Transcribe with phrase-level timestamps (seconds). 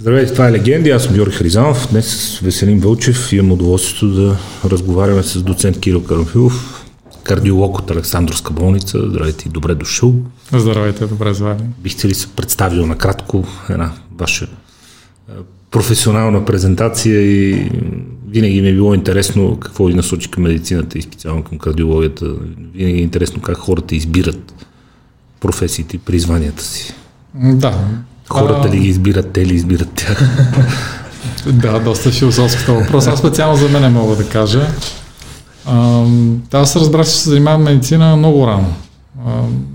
[0.00, 1.88] Здравейте, това е Легенди, аз съм Георги Хризанов.
[1.90, 6.84] Днес с Веселин Вълчев имам удоволствието да разговаряме с доцент Кирил Карамфилов,
[7.22, 8.98] кардиолог от Александровска болница.
[9.08, 10.14] Здравейте и добре дошъл.
[10.52, 11.62] Здравейте, добре звали.
[11.78, 14.48] Бихте ли се представил накратко една ваша
[15.70, 17.70] професионална презентация и
[18.28, 22.26] винаги ми е било интересно какво ви насочи към медицината и специално към кардиологията.
[22.74, 24.66] Винаги е интересно как хората избират
[25.40, 26.94] професиите и призванията си.
[27.34, 27.88] Да.
[28.30, 30.22] Хората ли ги избират, те ли избират тях?
[31.46, 33.06] да, доста философската въпрос.
[33.06, 34.66] Аз специално за мен мога да кажа.
[35.66, 36.04] А,
[36.52, 38.74] аз разбрах, че се занимавам медицина много рано.
[39.26, 39.30] А,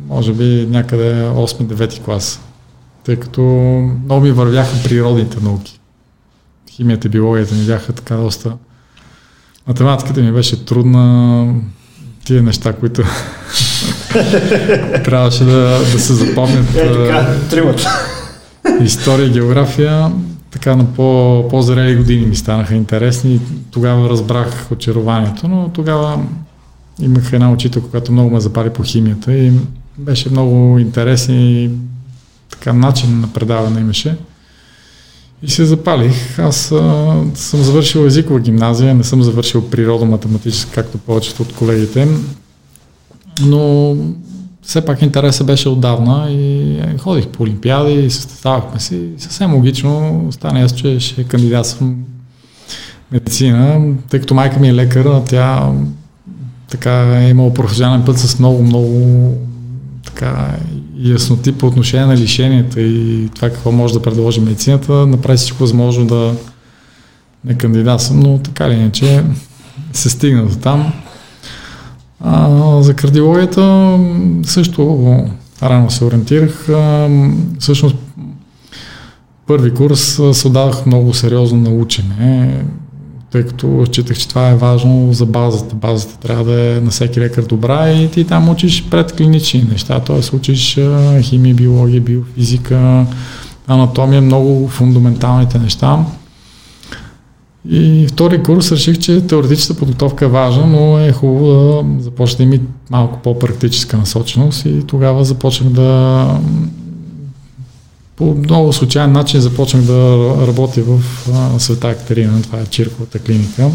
[0.07, 2.39] може би някъде 8-9 клас.
[3.03, 3.41] Тъй като
[4.05, 5.79] много ми вървяха природните науки.
[6.71, 8.53] Химията и биологията ми бяха така доста...
[9.67, 11.45] Математиката ми беше трудна,
[12.25, 13.03] тия неща, които
[15.03, 16.75] трябваше да, да се запомнят.
[16.75, 18.14] Е, така, тримата.
[18.81, 20.11] История, география,
[20.51, 23.39] така на по, по-зрели години ми станаха интересни.
[23.71, 26.19] Тогава разбрах очарованието, но тогава
[27.01, 29.51] имах една учителка, която много ме запали по химията и
[29.97, 31.69] беше много интересен и
[32.49, 34.17] така начин на предаване имаше.
[35.43, 36.39] И се запалих.
[36.39, 42.07] Аз а, съм завършил езикова гимназия, не съм завършил природо-математическа, както повечето от колегите.
[43.41, 43.95] Но
[44.65, 48.95] все пак интересът беше отдавна и ходих по олимпиади, състезавахме си.
[48.95, 51.95] И съвсем логично стана ясно, че ще кандидатствам
[53.11, 55.71] медицина, тъй като майка ми е лекар, тя
[56.69, 59.31] така е имала професионален път с много, много
[60.05, 60.55] така
[60.99, 66.07] ясноти по отношение на лишенията и това какво може да предложи медицината, направи всичко възможно
[66.07, 66.35] да
[67.45, 69.23] не кандидатствам, но така ли иначе
[69.93, 70.93] се стигна до там.
[72.25, 73.97] А, за кардиологията
[74.43, 75.07] също
[75.63, 76.69] рано се ориентирах.
[76.69, 77.09] А,
[77.59, 77.95] всъщност
[79.47, 82.63] първи курс се отдадах много сериозно на учене,
[83.31, 85.75] тъй като считах, че това е важно за базата.
[85.75, 90.35] Базата трябва да е на всеки лекар добра и ти там учиш предклинични неща, т.е.
[90.35, 90.79] учиш
[91.21, 93.05] химия, биология, биофизика,
[93.67, 96.05] анатомия, много фундаменталните неща.
[97.69, 102.63] И втори курс реших, че теоретичната подготовка е важна, но е хубаво да започне има
[102.89, 104.65] малко по-практическа насоченост.
[104.65, 106.39] И тогава започнах да
[108.15, 111.01] по много случайен начин започнах да работя в
[111.59, 113.69] Света Екатерина, това е Чирковата клиника.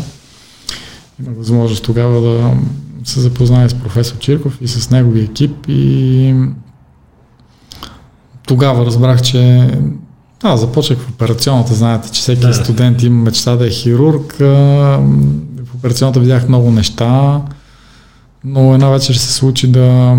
[1.20, 2.54] Имах възможност тогава да
[3.04, 5.50] се запозная с професор Чирков и с неговия екип.
[5.68, 6.34] И
[8.46, 9.70] тогава разбрах, че
[10.42, 11.74] да, започнах в операционната.
[11.74, 12.54] Знаете, че всеки да.
[12.54, 14.36] студент има мечта да е хирург.
[14.38, 17.40] В операционната видях много неща,
[18.44, 20.16] но една вечер се случи да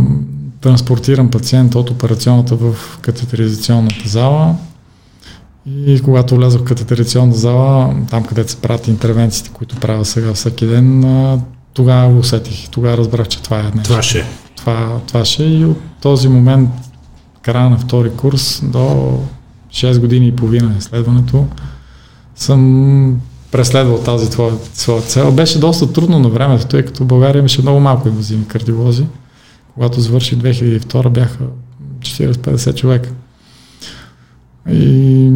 [0.61, 4.55] транспортирам пациента от операционната в катетеризационната зала.
[5.85, 10.65] И когато влязох в катетеризационната зала, там където се правят интервенциите, които правя сега всеки
[10.65, 11.05] ден,
[11.73, 12.69] тогава го усетих.
[12.69, 13.83] Тогава разбрах, че това е нещо.
[13.83, 14.25] Това ще.
[14.55, 16.69] Това, това ще и от този момент,
[17.41, 19.17] края на втори курс до
[19.73, 21.47] 6 години и половина изследването,
[22.35, 23.21] съм
[23.51, 25.31] преследвал тази твоя, своя цел.
[25.31, 29.05] Беше доста трудно на времето, тъй като България имаше много малко инвазивни кардиолози.
[29.73, 31.43] Когато завърши 2002 бяха
[31.99, 33.09] 40-50 човека.
[34.71, 35.31] И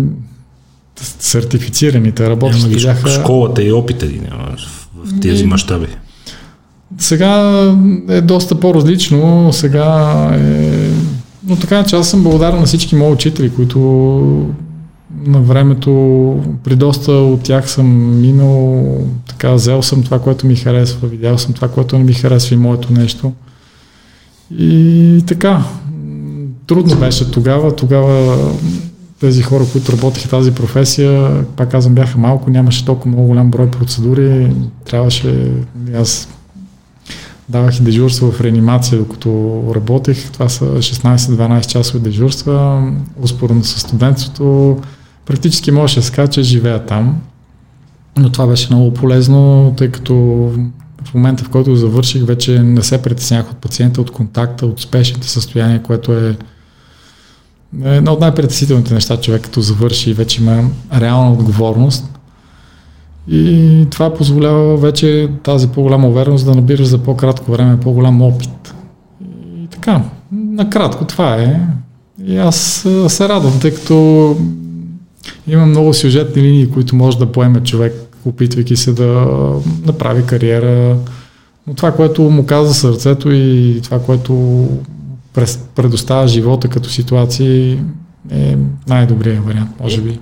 [1.20, 3.10] сертифицираните работещи бяха...
[3.10, 4.56] Школата и опита ли няма
[5.06, 5.88] в тези мащаби?
[6.98, 7.52] Сега
[8.10, 9.50] е доста по-различно.
[9.54, 10.85] Сега е
[11.48, 13.80] но така че аз съм благодарен на всички мои учители, които
[15.26, 15.92] на времето
[16.64, 18.86] при доста от тях съм минал,
[19.28, 22.58] така, взел съм това, което ми харесва, видял съм това, което не ми харесва и
[22.58, 23.32] моето нещо.
[24.58, 25.64] И така,
[26.68, 27.76] трудно беше тогава.
[27.76, 28.38] Тогава
[29.20, 33.72] тези хора, които работеха тази професия, пак казвам, бяха малко, нямаше толкова много голям брой
[33.72, 34.56] процедури.
[34.86, 35.52] Трябваше,
[35.96, 36.28] аз
[37.50, 40.32] давах и дежурства в реанимация, докато работех.
[40.32, 42.92] Това са 16-12 часови дежурства.
[43.22, 44.78] Успорно с студентството.
[45.26, 47.22] Практически можеше да че живея там.
[48.18, 50.16] Но това беше много полезно, тъй като
[51.06, 55.28] в момента, в който завърших, вече не се притеснях от пациента, от контакта, от спешните
[55.28, 56.38] състояния, което е
[57.84, 62.06] едно от най-притеснителните неща, човек като завърши и вече има реална отговорност.
[63.28, 68.76] И това позволява вече тази по-голяма увереност да набираш за по-кратко време по-голям опит.
[69.64, 70.02] И така,
[70.32, 71.60] накратко това е.
[72.26, 74.38] И аз се радвам, тъй като
[75.48, 77.94] има много сюжетни линии, които може да поеме човек,
[78.26, 79.28] опитвайки се да
[79.86, 80.98] направи кариера.
[81.68, 84.68] Но това, което му каза сърцето и това, което
[85.76, 87.80] предоставя живота като ситуации
[88.32, 88.58] е
[88.88, 90.20] най-добрият вариант, може би.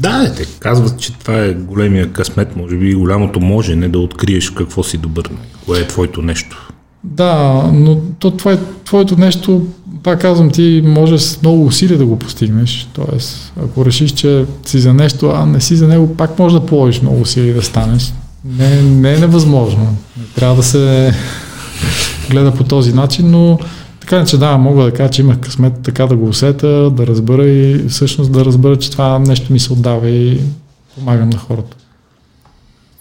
[0.00, 4.50] Да, те казват, че това е големия късмет, може би голямото може, не да откриеш
[4.50, 5.30] какво си добър,
[5.66, 6.72] кое е твоето нещо.
[7.04, 9.66] Да, но то, това е твоето нещо,
[10.02, 12.88] пак казвам, ти можеш с много усилия да го постигнеш.
[12.92, 16.66] Тоест, ако решиш, че си за нещо, а не си за него, пак може да
[16.66, 18.14] положиш много усилия да станеш.
[18.44, 19.96] Не, не е невъзможно.
[20.34, 21.14] Трябва да се
[22.30, 23.58] гледа по този начин, но
[24.06, 27.46] така че да, мога да кажа, че имах късмет така да го усета, да разбера
[27.46, 30.40] и всъщност да разбера, че това нещо ми се отдава и
[30.94, 31.76] помагам на хората.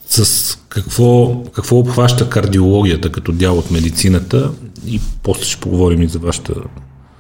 [0.08, 4.52] С какво, какво обхваща кардиологията като дял от медицината
[4.88, 6.54] и после ще поговорим и за вашата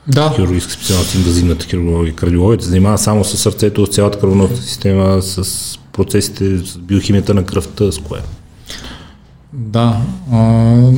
[0.08, 0.34] да.
[0.36, 2.16] хирургическа специалност, инвазивната хирургия.
[2.16, 7.46] Кардиологията се занимава само с сърцето, с цялата кръвоносна система, с процесите, с биохимията на
[7.46, 8.20] кръвта, с кое?
[9.54, 10.02] Да.
[10.32, 10.92] А,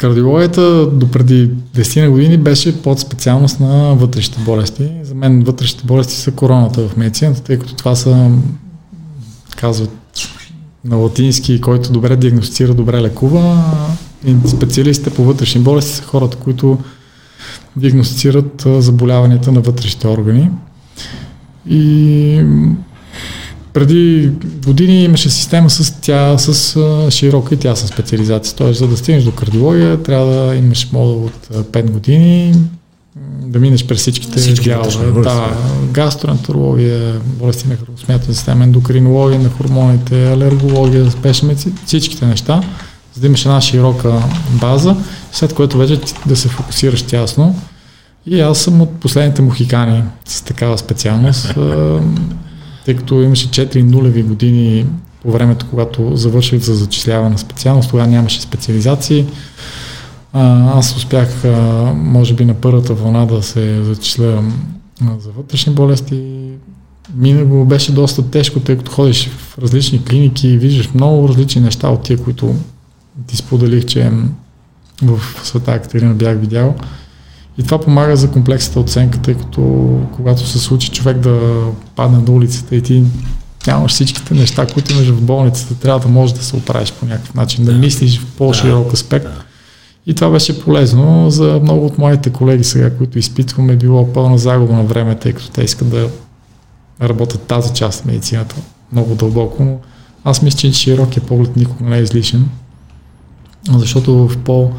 [0.00, 4.90] кардиологията до преди 10 години беше под специалност на вътрешните болести.
[5.02, 8.30] За мен вътрешните болести са короната в медицината, тъй като това са,
[9.56, 9.90] казват
[10.84, 13.64] на латински, който добре диагностицира, добре лекува.
[14.26, 16.78] И специалистите по вътрешни болести са хората, които
[17.76, 20.50] диагностицират заболяванията на вътрешните органи.
[21.68, 22.44] И
[23.72, 24.30] преди
[24.64, 28.56] години имаше система с, тя, с широка и тясна специализация.
[28.56, 32.54] Тоест, за да стигнеш до кардиология, трябва да имаш модул от 5 години,
[33.42, 35.22] да минеш през всичките дялове.
[35.22, 35.56] Да,
[35.92, 42.62] гастроентерология, болести на храносмятен система, ендокринология на хормоните, алергология, спешна медицина, всичките неща,
[43.14, 44.96] за да имаш една широка база,
[45.32, 47.60] след което вече да се фокусираш тясно.
[48.26, 51.54] И аз съм от последните мухикани с такава специалност,
[52.84, 54.86] тъй като имаше 4 нулеви години
[55.22, 59.26] по времето, когато завърших за зачисляване на специалност, тогава нямаше специализации.
[60.32, 61.44] Аз успях,
[61.94, 64.42] може би, на първата вълна да се зачисля
[65.18, 66.22] за вътрешни болести.
[67.14, 71.62] Мина го беше доста тежко, тъй като ходиш в различни клиники и виждаш много различни
[71.62, 72.54] неща от тия, които
[73.26, 74.10] ти споделих, че
[75.02, 76.74] в света Екатерина бях видял.
[77.58, 79.62] И това помага за комплексната оценка, тъй като
[80.16, 81.64] когато се случи човек да
[81.96, 83.04] падне на улицата и ти
[83.66, 87.34] нямаш всичките неща, които имаш в болницата, трябва да можеш да се оправиш по някакъв
[87.34, 89.26] начин, да мислиш в по-широк аспект.
[90.06, 94.72] И това беше полезно за много от моите колеги сега, които изпитваме, било пълна загуба
[94.72, 96.08] на време, тъй като те искат да
[97.02, 98.56] работят тази част на медицината
[98.92, 99.78] много дълбоко, но
[100.24, 102.48] аз мисля, че широкия поглед никога не е излишен,
[103.70, 104.70] защото в по-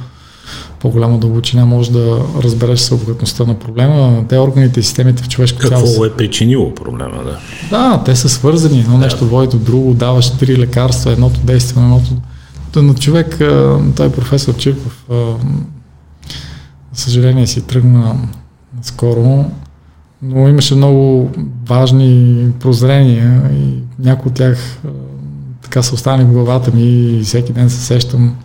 [0.82, 4.24] по-голяма дълбочина може да разбереш съобхватността на проблема.
[4.30, 5.86] Те органите и системите в човешко тяло...
[5.86, 7.38] Какво е причинило проблема, да?
[7.70, 8.80] Да, те са свързани.
[8.80, 9.00] Едно да.
[9.00, 12.12] нещо води до друго, даваш три лекарства, едното действа едното
[12.76, 13.38] на човек,
[13.96, 15.36] той е професор Чирков, за
[16.94, 18.16] съжаление си тръгна
[18.82, 19.46] скоро,
[20.22, 21.32] но имаше много
[21.68, 24.80] важни прозрения и някои от тях
[25.62, 28.36] така са останали в главата ми и всеки ден се сещам.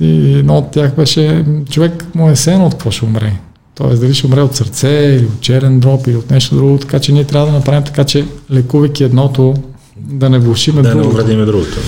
[0.00, 3.32] И едно от тях беше, човек му е сен от какво ще умре.
[3.74, 6.98] Тоест дали ще умре от сърце или от черен дроп или от нещо друго, така
[6.98, 9.54] че ние трябва да направим така, че лекувайки едното,
[9.96, 11.08] да не влушиме да другото.
[11.08, 11.78] Да не увредиме другото.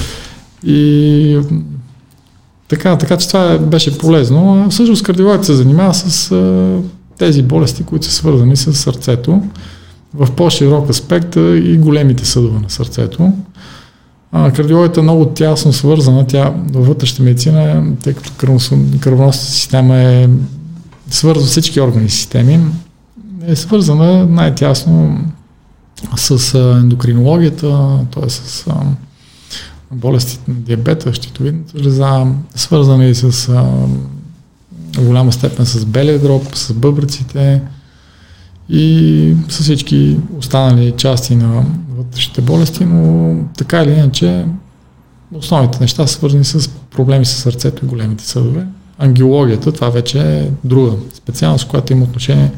[0.64, 1.38] И
[2.68, 4.66] така, така че това беше полезно.
[4.70, 6.78] Всъщност кардиологът се занимава с а,
[7.18, 9.42] тези болести, които са свързани с сърцето
[10.14, 13.32] в по-широк аспект и големите съдове на сърцето.
[14.38, 16.26] А, кардиологията е много тясно свързана.
[16.26, 18.32] Тя във вътрешната медицина, тъй като
[19.00, 20.28] кръвоносната система е
[21.10, 22.60] свързва всички органи и системи,
[23.46, 25.24] е свързана най-тясно
[26.16, 28.30] с ендокринологията, т.е.
[28.30, 28.66] с
[29.92, 33.64] болестите на диабета, щитовидната жлеза, свързани с а,
[34.98, 37.62] голяма степен с белия дроб, с бъбреците
[38.68, 41.64] и с всички останали части на
[41.96, 44.44] вътрешните болести, но така или иначе
[45.34, 48.66] основните неща са свързани с проблеми с сърцето и големите съдове.
[48.98, 52.52] Ангиологията, това вече е друга специалност, която има отношение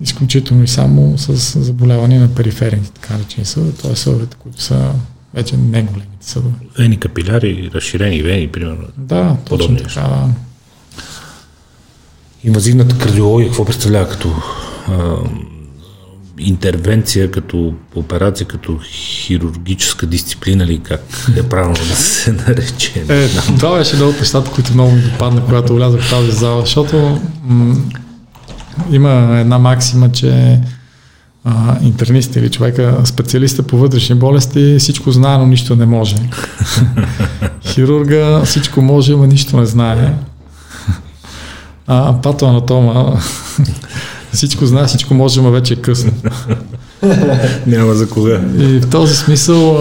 [0.00, 3.96] изключително и само с заболяване на периферните, така речени съдове, т.е.
[3.96, 4.92] съдовете, които са
[5.34, 6.54] вече не големите съдове.
[6.78, 8.84] Вени капиляри, разширени вени, примерно.
[8.98, 10.28] Да, точно така.
[12.44, 14.32] Инвазивната кардиология какво представлява като
[14.88, 15.16] а,
[16.38, 21.00] интервенция, като операция, като хирургическа дисциплина или как
[21.36, 23.04] е правилно да се нарече?
[23.08, 23.28] Е,
[23.58, 27.20] това беше едно от нещата, които много ми допадна, когато влязох в тази зала, защото
[27.44, 27.76] м-
[28.90, 30.60] има една максима, че
[31.44, 36.16] а, интернист или човека, специалиста по вътрешни болести, всичко знае, но нищо не може.
[37.66, 40.14] Хирурга всичко може, но нищо не знае.
[41.86, 43.20] А патоанатома
[44.32, 46.12] всичко знае, всичко може, но вече е късно.
[47.66, 48.40] Няма за кога.
[48.58, 49.78] И в този смисъл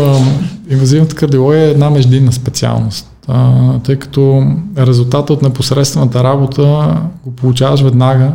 [0.70, 3.10] инвазивната кардиология е една междинна специалност.
[3.28, 4.44] А, тъй като
[4.78, 8.32] резултата от непосредствената работа го получаваш веднага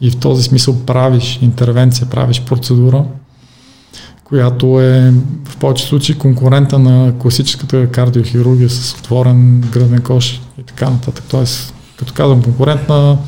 [0.00, 3.04] и в този смисъл правиш интервенция, правиш процедура,
[4.24, 5.14] която е
[5.44, 11.24] в повече случаи конкурента на класическата кардиохирургия с отворен гръден кош и така нататък.
[11.28, 13.18] Тоест, като казвам конкурент на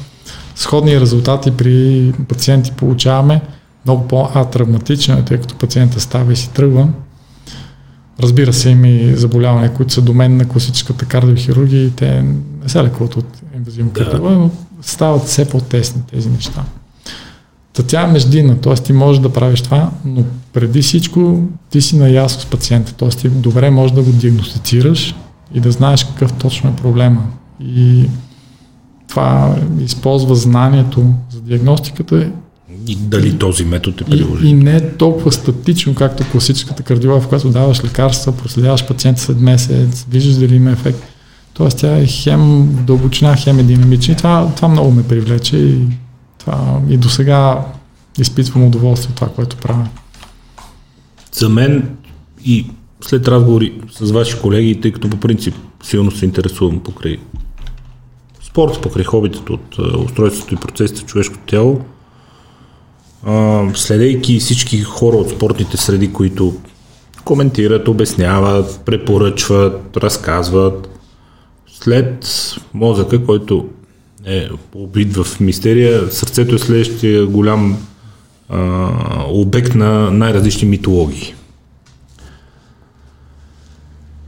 [0.56, 3.40] сходни резултати при пациенти получаваме
[3.84, 6.88] много по-атравматична, тъй като пациента става и си тръгва.
[8.20, 12.22] Разбира се, има и заболявания, които са домен на класическата кардиохирургия и те
[12.62, 14.04] не се лекуват от инвазивна да.
[14.04, 14.50] кардиология, но
[14.82, 16.64] стават все по-тесни тези неща.
[17.72, 18.74] Та тя е междинна, т.е.
[18.74, 23.08] ти можеш да правиш това, но преди всичко ти си наясно с пациента, т.е.
[23.08, 25.14] ти добре можеш да го диагностицираш
[25.54, 27.22] и да знаеш какъв точно е проблема.
[27.60, 28.08] И
[29.08, 32.30] това използва знанието за диагностиката
[32.88, 34.46] и дали този метод е приложен.
[34.46, 39.20] И, и не е толкова статично, както класическата кардиология, в която даваш лекарства, проследяваш пациента
[39.20, 41.02] след месец, виждаш дали има ефект.
[41.54, 44.14] Тоест тя е хем дълбочина, хем е динамична.
[44.14, 45.78] И това, това много ме привлече и,
[46.38, 47.66] това, и до сега
[48.18, 49.88] изпитвам удоволствие от това, което правя.
[51.32, 51.88] За мен
[52.44, 52.66] и
[53.00, 57.16] след разговори с ваши колеги, тъй като по принцип силно се интересувам покрай
[58.56, 61.80] спорт, покрай хобитата от устройството и процесите в човешкото тяло,
[63.74, 66.54] следейки всички хора от спортните среди, които
[67.24, 70.88] коментират, обясняват, препоръчват, разказват,
[71.80, 72.26] след
[72.74, 73.68] мозъка, който
[74.26, 77.76] е обид в мистерия, сърцето е следващия голям
[78.48, 78.88] а,
[79.28, 81.34] обект на най-различни митологии.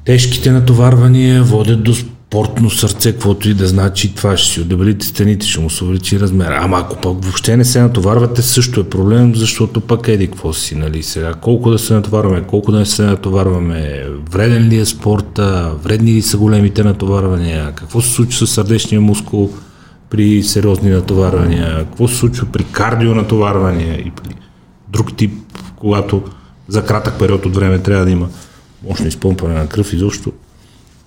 [0.05, 1.95] Тежките натоварвания водят до
[2.29, 6.21] спортно сърце, каквото и да значи, това ще си отдебелите стените, ще му се увеличи
[6.21, 6.59] размера.
[6.63, 10.75] Ама ако пък въобще не се натоварвате, също е проблем, защото пък еди какво си,
[10.75, 11.35] нали сега.
[11.35, 16.23] Колко да се натоварваме, колко да не се натоварваме, вреден ли е спорта, вредни ли
[16.23, 19.51] са големите натоварвания, какво се случва с сърдечния мускул
[20.11, 24.35] при сериозни натоварвания, какво се случва при кардио натоварвания и при
[24.89, 25.33] друг тип,
[25.77, 26.23] когато
[26.69, 28.29] за кратък период от време трябва да има
[28.89, 30.33] мощно изпомпване на кръв и защо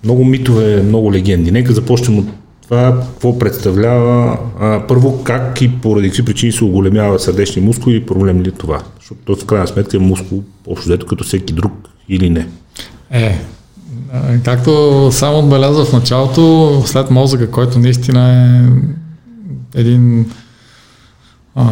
[0.04, 1.50] много митове, много легенди.
[1.50, 2.26] Нека започнем от
[2.62, 4.38] това, какво представлява.
[4.60, 8.52] А, първо, как и поради какви причини се оголемява сърдечни мускули и проблем ли е
[8.52, 8.82] това?
[9.00, 11.72] Защото в крайна сметка е мускул, общо взето като всеки друг
[12.08, 12.46] или не.
[13.10, 13.38] Е,
[14.44, 18.32] както само отбеляза в началото, след мозъка, който наистина
[19.74, 20.26] е един
[21.54, 21.64] а,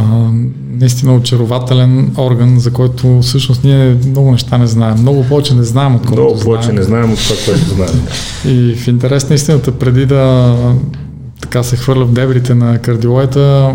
[0.70, 4.96] наистина очарователен орган, за който всъщност ние много неща не знаем.
[5.00, 6.76] Много повече не знаем, отколкото Много повече знаем.
[6.76, 8.06] не знаем от това, което знаем.
[8.44, 10.56] И в интерес на истината, преди да
[11.40, 13.74] така се хвърля в дебрите на кардиологията,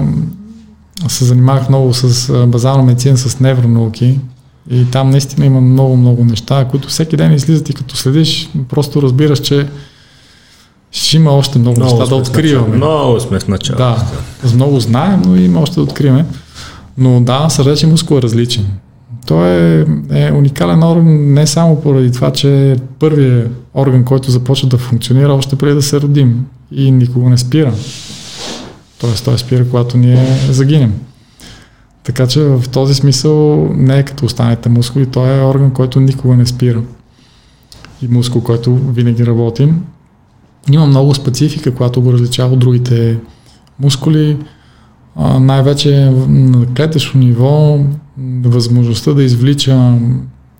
[1.08, 4.20] се занимавах много с базална медицина, с невронауки.
[4.70, 9.40] И там наистина има много-много неща, които всеки ден излизат и като следиш, просто разбираш,
[9.40, 9.68] че
[10.96, 12.76] ще има още много, много неща да откриваме.
[12.76, 13.84] Много сме в началото.
[13.84, 16.26] Да, много знаем, но има още да откриваме.
[16.98, 18.66] Но да, сърдечен мускул е различен.
[19.28, 24.68] Той е, е уникален орган не само поради това, че е първият орган, който започва
[24.68, 27.74] да функционира още преди да се родим и никога не спира.
[29.02, 30.94] Тоест той спира, когато ние загинем.
[32.04, 36.36] Така че в този смисъл не е като останете мускули, той е орган, който никога
[36.36, 36.82] не спира.
[38.02, 39.82] И мускул, който винаги работим.
[40.72, 43.20] Има много специфика, която го различава от другите
[43.80, 44.38] мускули.
[45.16, 47.80] А, най-вече на клетъчно ниво
[48.44, 49.98] възможността да извлича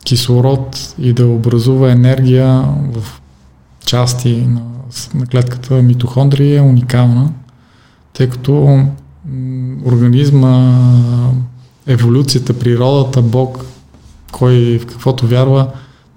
[0.04, 3.22] кислород и да образува енергия в
[3.86, 4.62] части на,
[5.14, 7.32] на клетката митохондрия е уникална,
[8.14, 8.86] тъй като
[9.86, 10.80] организма,
[11.88, 13.66] еволюцията, природата, Бог,
[14.32, 15.68] кой в каквото вярва,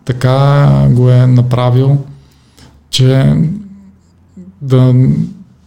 [0.05, 1.99] така го е направил,
[2.91, 3.37] че
[4.63, 4.95] да,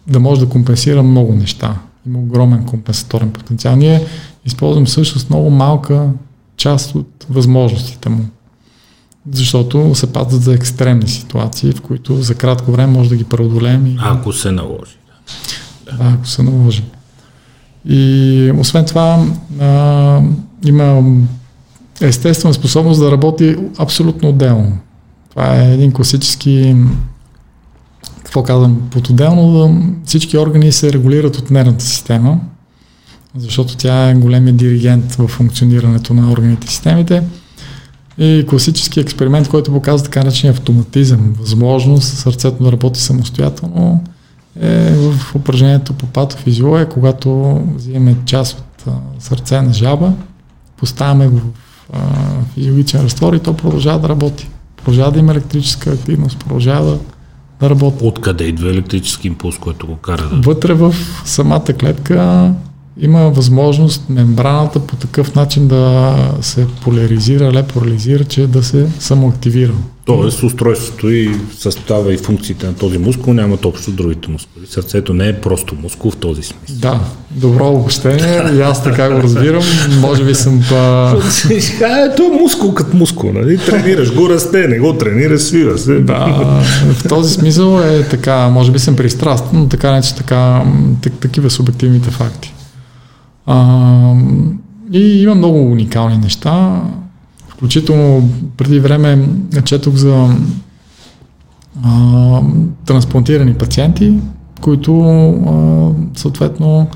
[0.08, 1.76] да може да компенсира много неща.
[2.08, 3.76] Има огромен компенсаторен потенциал.
[3.76, 4.06] Ние
[4.46, 6.10] използваме всъщност много малка
[6.58, 8.26] част от възможностите му.
[9.32, 13.86] Защото се пазят за екстремни ситуации, в които за кратко време може да ги преодолеем.
[13.86, 13.98] И...
[14.02, 14.98] Ако се наложи.
[15.86, 15.98] Да.
[15.98, 16.84] да, ако се наложи.
[17.86, 19.26] И освен това,
[19.60, 20.22] а,
[20.66, 21.04] има
[22.02, 24.78] естествена способност да работи абсолютно отделно.
[25.30, 26.76] Това е един класически
[28.32, 32.40] какво казвам, под отделно да всички органи се регулират от нервната система,
[33.38, 37.24] защото тя е големия диригент в функционирането на органите и системите.
[38.18, 44.04] И класически експеримент, който показва така начин автоматизъм, възможност сърцето да работи самостоятелно,
[44.62, 50.14] е в упражнението по патофизиология, когато взимаме част от сърце на жаба,
[50.78, 51.42] поставяме го
[51.94, 54.50] в физиологичен разтвор и то продължава да работи.
[54.78, 56.98] Продължава да има електрическа активност, продължава да,
[57.64, 58.06] работи.
[58.06, 60.30] Откъде идва електрически импулс, който го кара.
[60.34, 62.52] Вътре в самата клетка
[63.02, 69.74] има възможност мембраната по такъв начин да се поляризира, лепорализира, че да се самоактивира.
[70.20, 74.68] Тоест устройството и състава и функциите на този мускул нямат общо с другите мускули.
[74.68, 76.76] Сърцето не е просто мускул в този смисъл.
[76.80, 77.00] Да,
[77.32, 79.64] добро обобщение и аз така го разбирам.
[80.02, 80.76] Може би съм па...
[81.84, 83.58] А, то е мускул като мускул, нали?
[83.58, 86.00] Тренираш го, расте, не го тренираш, свива се.
[86.00, 86.18] Да,
[86.94, 90.64] в този смисъл е така, може би съм пристрастен, но така не че така,
[91.22, 92.54] такива субективните факти.
[93.46, 94.14] А,
[94.94, 96.82] и има много уникални неща.
[97.62, 99.30] Включително преди време
[99.64, 100.30] четох за
[101.84, 102.42] а,
[102.86, 104.14] трансплантирани пациенти,
[104.62, 106.88] които а, съответно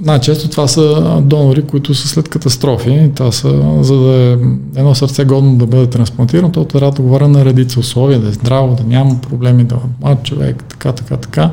[0.00, 3.10] най-често това са донори, които са след катастрофи.
[3.14, 4.32] Това са, за да е
[4.76, 8.32] едно сърце годно да бъде трансплантирано, то трябва да говоря на редица условия, да е
[8.32, 11.50] здраво, да няма проблеми, да млад човек, така, така, така.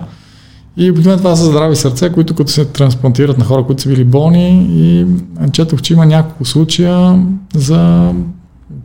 [0.77, 4.03] И обикновено това са здрави сърце, които като се трансплантират на хора, които са били
[4.03, 5.05] болни и
[5.51, 7.25] четох, че има няколко случая
[7.55, 8.11] за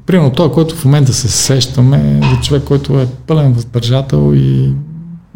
[0.06, 4.72] примерно той, който в момента се сещаме, за човек, който е пълен въздържател и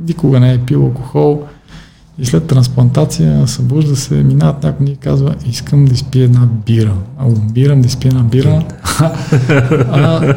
[0.08, 1.42] никога не е пил алкохол
[2.18, 6.94] и след трансплантация събужда се, минават някой и казва, искам да изпия една бира.
[7.18, 8.64] А умирам да изпия една бира.
[9.90, 10.34] а,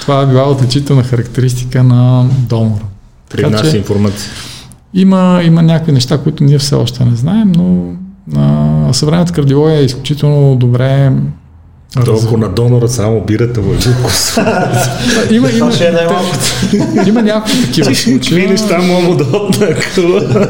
[0.00, 2.84] това е била отличителна характеристика на донора.
[3.30, 4.32] При нас информация.
[4.96, 7.92] Има, има някакви неща, които ние все още не знаем, но
[8.36, 11.12] а, съвременната кардиология е изключително добре
[12.04, 14.36] толкова на донора само бирата му е глукоз.
[15.30, 18.18] има, има, е има някакви такива случаи.
[18.18, 20.46] Какви неща мога да отнаква.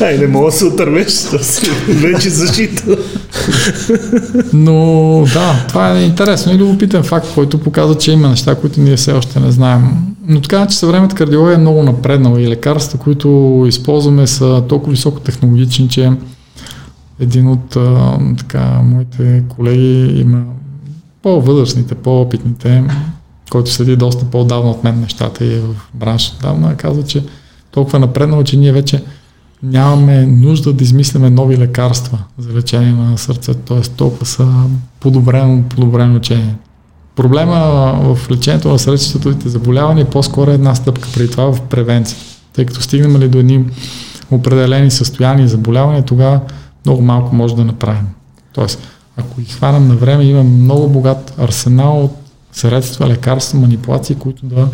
[0.00, 2.96] Ай, не мога да се отървеш, си вече защита.
[4.52, 8.96] Но да, това е интересно и любопитен факт, който показва, че има неща, които ние
[8.96, 9.82] все още не знаем.
[10.28, 15.20] Но така, че съвременната кардиология е много напреднала и лекарствата, които използваме са толкова високо
[15.20, 16.10] технологични, че
[17.20, 20.44] един от а, така, моите колеги има
[21.22, 22.84] по-възрастните, по-опитните,
[23.50, 27.24] който следи доста по-давно от мен нещата и е в бранша давна, казва, че
[27.70, 29.02] толкова напреднало, че ние вече
[29.62, 33.80] нямаме нужда да измисляме нови лекарства за лечение на сърцето, т.е.
[33.80, 34.46] толкова са
[35.00, 36.54] подобрено, подобрено лечение.
[37.16, 37.56] Проблема
[38.02, 42.18] в лечението на сърдечните заболявания е по-скоро една стъпка преди това в превенция.
[42.52, 43.64] Тъй като стигнем ли до едни
[44.30, 46.40] определени състояния и заболявания, тогава
[46.86, 48.06] много малко може да направим.
[48.52, 48.82] Тоест,
[49.16, 52.12] ако ги хванем на време, има много богат арсенал от
[52.52, 54.68] средства, лекарства, манипулации, които да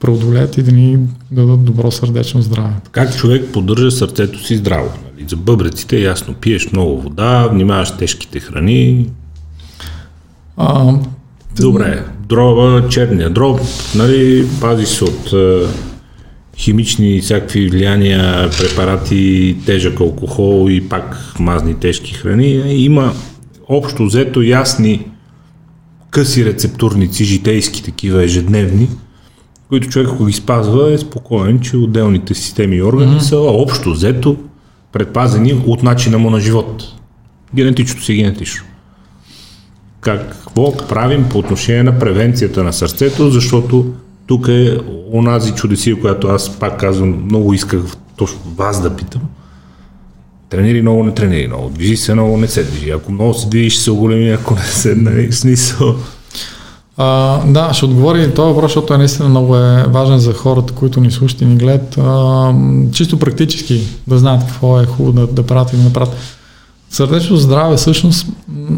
[0.00, 0.98] преодолеят и да ни
[1.30, 2.74] дадат добро сърдечно здраве.
[2.92, 4.88] Как човек поддържа сърцето си здраво?
[5.04, 5.28] Нали?
[5.28, 9.10] За бъбреците е ясно, пиеш много вода, внимаваш тежките храни.
[10.56, 10.94] А,
[11.56, 13.60] Добре, дрова, черния дроб,
[13.94, 15.32] нали, пази се от
[16.60, 22.74] химични всякакви влияния, препарати, тежък алкохол и пак мазни тежки храни.
[22.84, 23.12] Има
[23.68, 25.06] общо взето ясни
[26.10, 28.88] къси рецептурници, житейски такива ежедневни,
[29.68, 33.28] които човек, ако ги спазва, е спокоен, че отделните системи и органи mm-hmm.
[33.28, 34.36] са общо взето
[34.92, 36.84] предпазени от начина му на живот.
[37.54, 38.64] Генетичното си генетично.
[40.00, 43.92] Какво правим по отношение на превенцията на сърцето, защото
[44.30, 44.78] тук е
[45.12, 47.80] онази чудесия, която аз пак казвам, много исках
[48.16, 49.20] точно вас да питам.
[50.50, 51.68] Тренери много, не тренери много.
[51.68, 52.90] Движи се много, не се движи.
[52.90, 55.94] Ако много се движи, ще се оголеми, ако не се, нали, смисъл.
[56.96, 61.00] А, да, ще отговори този въпрос, защото е наистина много е важен за хората, които
[61.00, 61.98] ни слушат и ни гледат.
[62.92, 66.16] Чисто практически да знаят какво е хубаво да, да правят и да направят.
[66.90, 68.26] Сърдечно здраве всъщност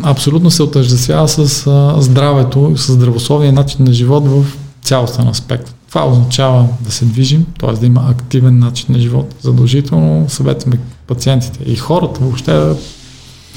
[0.03, 4.45] абсолютно се отъждествява с а, здравето, с здравословния начин на живот в
[4.83, 5.75] цялостен аспект.
[5.88, 7.73] Това означава да се движим, т.е.
[7.73, 9.35] да има активен начин на живот.
[9.40, 12.77] Задължително съветваме пациентите и хората въобще да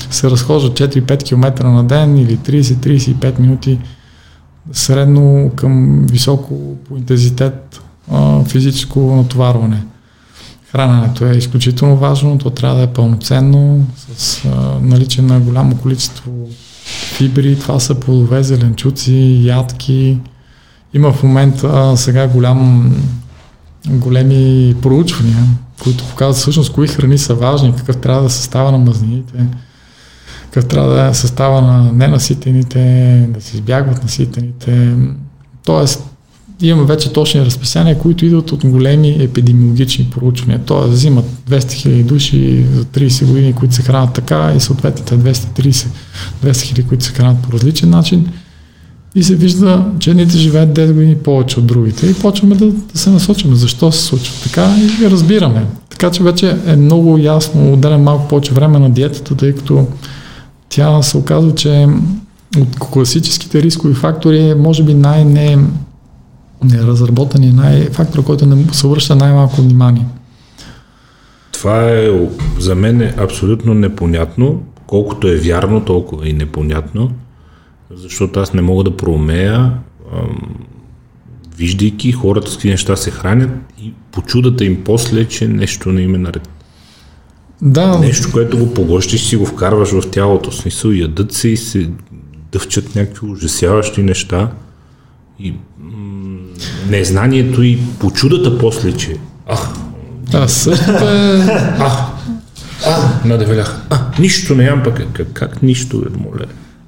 [0.10, 3.80] се разхождат 4-5 км на ден или 30-35 минути
[4.72, 7.82] средно към високо по интензитет
[8.48, 9.84] физическо натоварване.
[10.72, 14.44] Храненето е изключително важно, то трябва да е пълноценно, с
[14.82, 16.32] наличие на голямо количество
[16.88, 20.18] фибри, това са плодове, зеленчуци, ядки,
[20.96, 22.92] има в момента сега голям,
[23.88, 25.38] големи проучвания,
[25.84, 29.34] които показват всъщност кои храни са важни, какъв трябва да е състава на мазнините,
[30.46, 32.80] какъв трябва да е състава на ненаситените,
[33.30, 34.96] да се избягват наситените.
[35.66, 36.04] Тоест,
[36.62, 40.62] имаме вече точни разписания, които идват от големи епидемиологични проучвания.
[40.66, 45.88] Тоест взимат 200 000 души за 30 години, които се хранят така и съответните 230
[46.44, 48.28] 200 000, които се хранят по различен начин.
[49.15, 52.08] И се вижда, че едните живеят 10 години повече от другите.
[52.08, 55.65] И почваме да, да се насочим защо се случва така и разбираме.
[55.89, 59.88] Така че вече е много ясно, отделям малко повече време на диетата, тъй като
[60.69, 61.88] тя се оказва, че
[62.60, 65.58] от класическите рискови фактори е може би най-не
[66.63, 70.06] неразработен най- фактор, който не се връща най-малко внимание.
[71.51, 72.10] Това е
[72.60, 74.62] за мен е абсолютно непонятно.
[74.88, 77.12] Колкото е вярно, толкова и непонятно.
[77.91, 79.71] Защото аз не мога да проумея,
[81.58, 86.02] виждайки хората с какви неща се хранят и по чудата им после, че нещо не
[86.02, 86.50] им е наред.
[87.62, 88.00] Да.
[88.00, 90.52] Нещо, което го поглощиш, си го вкарваш в тялото.
[90.52, 91.89] Смисъл, ядат се и се
[92.52, 94.52] дъвчат някакви ужасяващи неща.
[95.39, 96.38] И м-
[96.89, 99.17] незнанието и по чудата после, че
[99.48, 99.69] ах,
[100.32, 101.45] да, също е...
[101.80, 101.98] ах,
[102.86, 103.82] а, надевелях.
[103.89, 105.13] А, нищо не ям пък.
[105.13, 106.45] Как, как нищо, е, моля?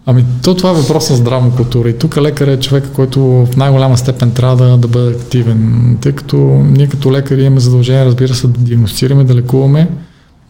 [0.10, 1.90] Ами, то това е въпрос на здравна култура.
[1.90, 5.98] И тук лекар е човек, който в най-голяма степен трябва да, да бъде активен.
[6.02, 9.90] Тъй като ние като лекари имаме задължение, разбира се, да диагностираме, да лекуваме,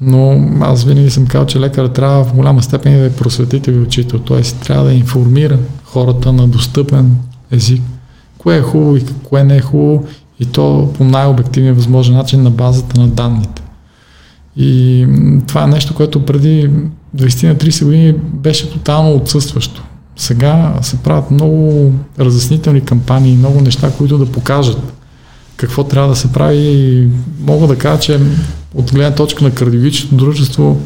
[0.02, 3.80] но аз винаги съм казал, че лекарът трябва в голяма степен да е просветител и
[3.80, 4.20] учител.
[4.20, 4.42] Т.е.
[4.42, 7.16] трябва да информира хората на достъпен
[7.52, 7.82] език.
[8.38, 10.06] Кое е хубаво и кое не е хубаво
[10.40, 13.62] и то по най-обективния възможен начин на базата на данните.
[14.58, 15.08] И
[15.48, 16.70] това е нещо, което преди
[17.16, 19.84] 20-30 години беше тотално отсъстващо.
[20.16, 24.94] Сега се правят много разяснителни кампании, много неща, които да покажат
[25.58, 27.08] какво трябва да се прави и
[27.40, 28.20] мога да кажа, че
[28.76, 30.82] от гледна точка на кардиологичното дружество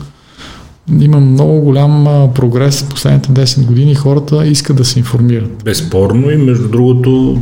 [1.00, 3.96] има много голям прогрес в последните 10 години.
[3.96, 5.64] Хората искат да се информират.
[5.66, 7.42] Безспорно и между другото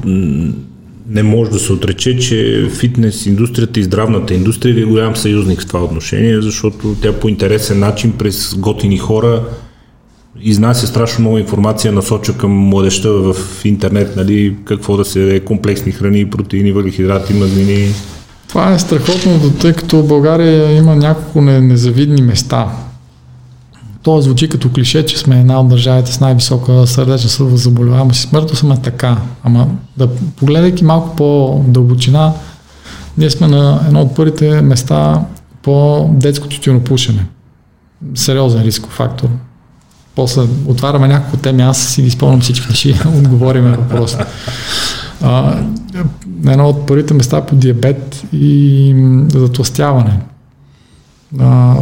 [1.10, 5.68] не може да се отрече, че фитнес индустрията и здравната индустрия е голям съюзник в
[5.68, 9.44] това отношение, защото тя по интересен начин през готини хора
[10.42, 15.92] изнася страшно много информация, насоча към младеща в интернет, нали, какво да се е комплексни
[15.92, 17.94] храни, протеини, въглехидрати, мазнини.
[18.48, 22.68] Това е страхотно, тъй като в България има няколко незавидни места.
[24.10, 28.60] То звучи като клише, че сме една от държавите с най-висока сърдечна заболеваемост и смъртност,
[28.60, 29.18] сме така.
[29.44, 29.68] Ама
[29.98, 32.34] да погледайки малко по-дълбочина,
[33.18, 35.26] ние сме на едно от първите места
[35.62, 37.26] по детско тютюнопушене.
[38.16, 39.30] Сериозен рисков фактор.
[40.16, 44.26] После отваряме няколко теми, аз си ги спомням всички, ще отговорим на въпроса.
[45.22, 45.60] А,
[46.48, 48.96] едно от първите места по диабет и
[49.34, 50.20] затластяване.
[51.40, 51.76] А,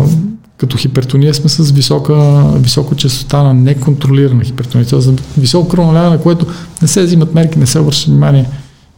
[0.57, 6.45] като хипертония сме с висока, висока частота на неконтролирана хипертония, за високо кръвналяване, на което
[6.81, 8.49] не се взимат мерки, не се върши внимание.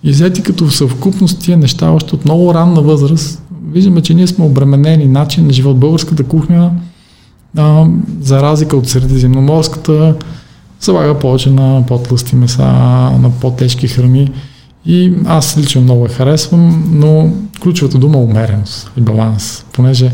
[0.03, 3.41] И взети като съвкупност тия неща още от много ранна възраст,
[3.71, 5.79] виждаме, че ние сме обременени начин на живот.
[5.79, 6.71] Българската кухня,
[7.57, 7.85] а,
[8.21, 10.15] за разлика от средиземноморската,
[10.81, 12.63] залага повече на по-тлъсти меса,
[13.19, 14.31] на по-тежки храни.
[14.85, 20.11] И аз лично много я харесвам, но ключовата дума е умереност и баланс, понеже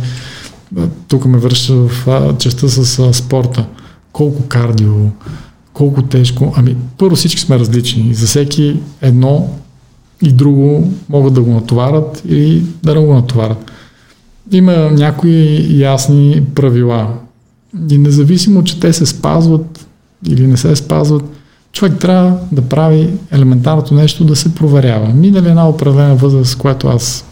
[1.07, 2.07] тук ме връща в
[2.39, 3.65] частта с а, спорта.
[4.11, 4.93] Колко кардио,
[5.73, 6.53] колко тежко.
[6.57, 8.13] Ами, първо всички сме различни.
[8.13, 9.49] За всеки едно
[10.21, 13.71] и друго могат да го натоварят или да не го натоварят.
[14.51, 17.07] Има някои ясни правила.
[17.91, 19.87] И независимо, че те се спазват
[20.27, 21.23] или не се спазват,
[21.71, 25.07] човек трябва да прави елементарното нещо да се проверява.
[25.13, 27.25] Минали една определена възраст, която аз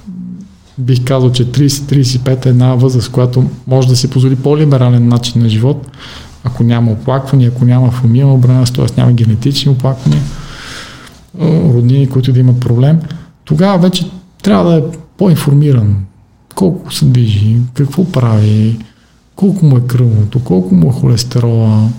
[0.84, 5.50] бих казал, че 30-35 е една възраст, която може да си позволи по-либерален начин на
[5.50, 5.88] живот,
[6.44, 8.86] ако няма оплаквания, ако няма фамилна обраност, т.е.
[8.98, 10.22] няма генетични оплаквания,
[11.74, 13.00] роднини, които да имат проблем,
[13.46, 14.06] тогава вече
[14.44, 14.84] трябва да е
[15.18, 15.96] по-информиран.
[16.56, 18.80] Колко се движи, какво прави,
[19.36, 21.90] колко му е кръвното, колко му е холестерола,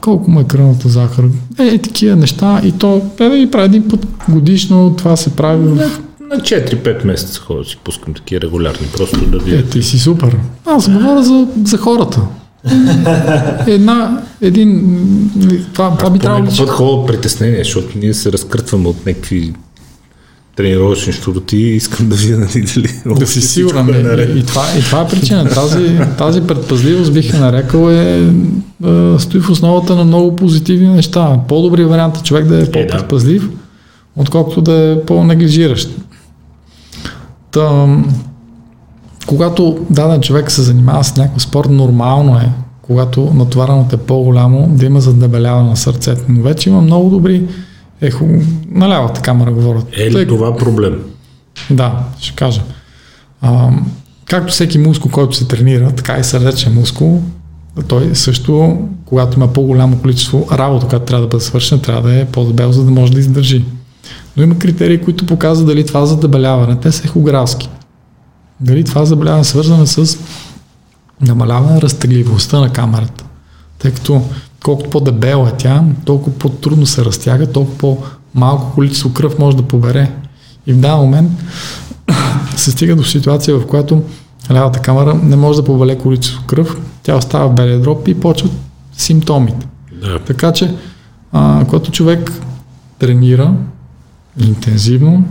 [0.00, 1.24] колко му е кръвната захар.
[1.58, 5.36] Е, е такива неща и то е да ги прави един път годишно, това се
[5.36, 9.56] прави в на 4-5 месеца ходя си пускам такива регулярни, просто да видя.
[9.56, 10.36] Е, ти си супер.
[10.66, 12.20] Аз говоря за, за хората.
[13.66, 14.98] Една, един,
[15.72, 16.46] това, това би трябвало...
[16.46, 19.52] По път ходя притеснение, защото ние се разкъртваме от някакви
[20.56, 23.88] тренировъчни щуроти и искам да видя нали, дали да си сигурен.
[23.88, 25.48] Е и, и, това, и това е причина.
[25.48, 28.32] Тази, тази предпазливост бих я нарекал е,
[28.86, 31.38] е стои в основата на много позитивни неща.
[31.48, 33.48] По-добрият вариант е човек да е по-предпазлив,
[34.16, 35.90] отколкото да е по-неглижиращ.
[37.50, 37.96] Та,
[39.26, 42.48] когато даден човек се занимава с някакъв спорт, нормално е,
[42.82, 46.22] когато натоварването е по-голямо, да има задебеляване на сърцето.
[46.28, 47.48] Но вече има много добри
[48.00, 48.28] ехо,
[48.70, 49.86] на лявата камера говорят.
[49.92, 51.02] Е ли Тъй, това проблем?
[51.70, 52.62] Да, ще кажа.
[53.40, 53.70] А,
[54.24, 57.22] както всеки мускул, който се тренира, така и сърдечен мускул,
[57.88, 62.24] той също, когато има по-голямо количество работа, която трябва да бъде свършена, трябва да е
[62.24, 63.64] по-дебел, за да може да издържи.
[64.36, 67.68] Но има критерии, които показват дали това задебеляване, те са ехографски.
[68.60, 70.18] Дали това заболяване е свързано с
[71.20, 73.24] намаляване на разтегливостта на камерата.
[73.78, 74.22] Тъй като
[74.62, 80.12] колкото по-дебела е тя, толкова по-трудно се разтяга, толкова по-малко количество кръв може да побере.
[80.66, 81.30] И в даден момент
[82.56, 84.02] се стига до ситуация, в която
[84.50, 88.52] лявата камера не може да побеле количество кръв, тя остава в белия дроп и почват
[88.92, 89.66] симптомите.
[90.02, 90.18] Да.
[90.18, 90.74] Така че,
[91.32, 92.32] а, когато човек
[92.98, 93.54] тренира
[94.44, 95.24] интензивно,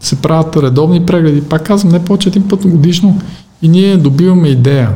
[0.00, 1.40] се правят редовни прегледи.
[1.40, 3.20] Пак казвам, не повече един път годишно
[3.62, 4.90] и ние добиваме идея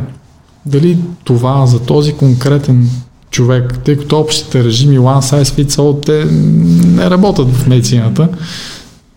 [0.67, 2.91] дали това за този конкретен
[3.31, 6.25] човек, тъй като общите режими one size fits all, те
[6.87, 8.29] не работят в медицината,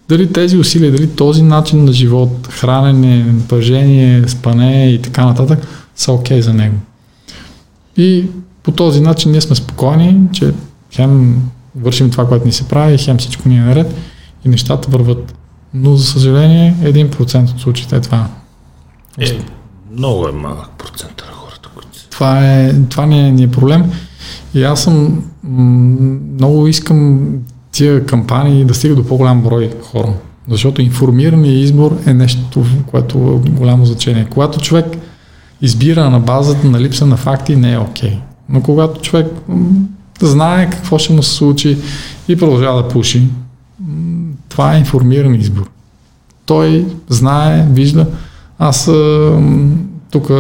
[0.09, 6.11] дали тези усилия, дали този начин на живот, хранене, напрежение, спане и така нататък са
[6.11, 6.75] окей okay за него.
[7.97, 8.25] И
[8.63, 10.53] по този начин ние сме спокойни, че
[10.91, 11.41] хем
[11.75, 13.95] вършим това, което ни се прави, хем всичко ни е наред
[14.45, 15.35] и нещата върват.
[15.73, 18.27] Но за съжаление, 1% от случаите е това.
[19.19, 19.39] Е,
[19.91, 22.09] много е малък процент на хората, които се...
[22.09, 23.91] Това, е, това не, е, не е проблем.
[24.53, 25.23] И аз съм
[26.33, 27.29] много искам
[27.71, 30.13] тия кампании да стига до по-голям брой хора.
[30.49, 34.27] Защото информирания избор е нещо, което е голямо значение.
[34.29, 34.85] Когато човек
[35.61, 38.09] избира на базата на липса на факти, не е окей.
[38.09, 38.19] Okay.
[38.49, 39.27] Но когато човек
[40.21, 41.77] знае какво ще му се случи
[42.27, 43.27] и продължава да пуши,
[44.53, 45.69] това е информиран избор.
[46.45, 48.05] Той знае, вижда.
[48.59, 48.91] Аз
[50.11, 50.31] тук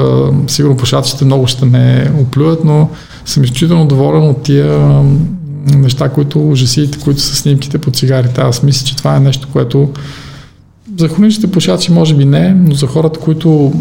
[0.47, 2.89] сигурно пушачите много ще ме оплюят, но
[3.25, 5.01] съм изключително доволен от тия
[5.65, 8.41] неща, които ужасите, които са снимките по цигарите.
[8.41, 9.89] Аз мисля, че това е нещо, което
[10.97, 13.73] за хроничните пушачи може би не, но за хората, които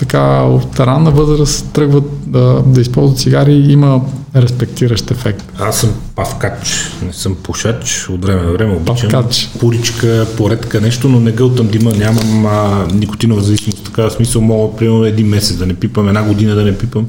[0.00, 4.00] така от ранна възраст тръгват да, да използват цигари, има
[4.36, 5.52] респектиращ ефект.
[5.58, 9.50] Аз съм павкач, не съм пушач, от време на време обичам павкач.
[9.60, 15.04] пуричка, поредка, нещо, но не гълтам дима, нямам а, никотинова зависимост, така смисъл мога примерно
[15.04, 17.06] един месец да не пипам, една година да не пипам.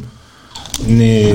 [0.87, 1.33] Не,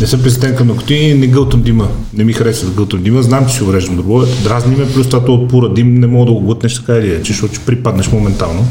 [0.00, 1.88] не съм президент към никотини, не гълтам дима.
[2.14, 3.22] Не ми харесва да гълтам дима.
[3.22, 4.26] Знам, че си уреждам добро.
[4.44, 7.32] Дразни ме, плюс това от пура дим не мога да го глътнеш така или че,
[7.32, 8.66] защото ще припаднеш моментално.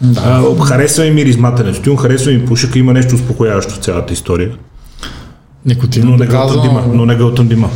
[0.00, 0.44] Да.
[0.60, 4.50] А, харесва ми миризмата на тютюн, харесва ми пушека, има нещо успокояващо в цялата история.
[5.66, 7.70] Никотин но не гълтам дима, но не гълтам дима.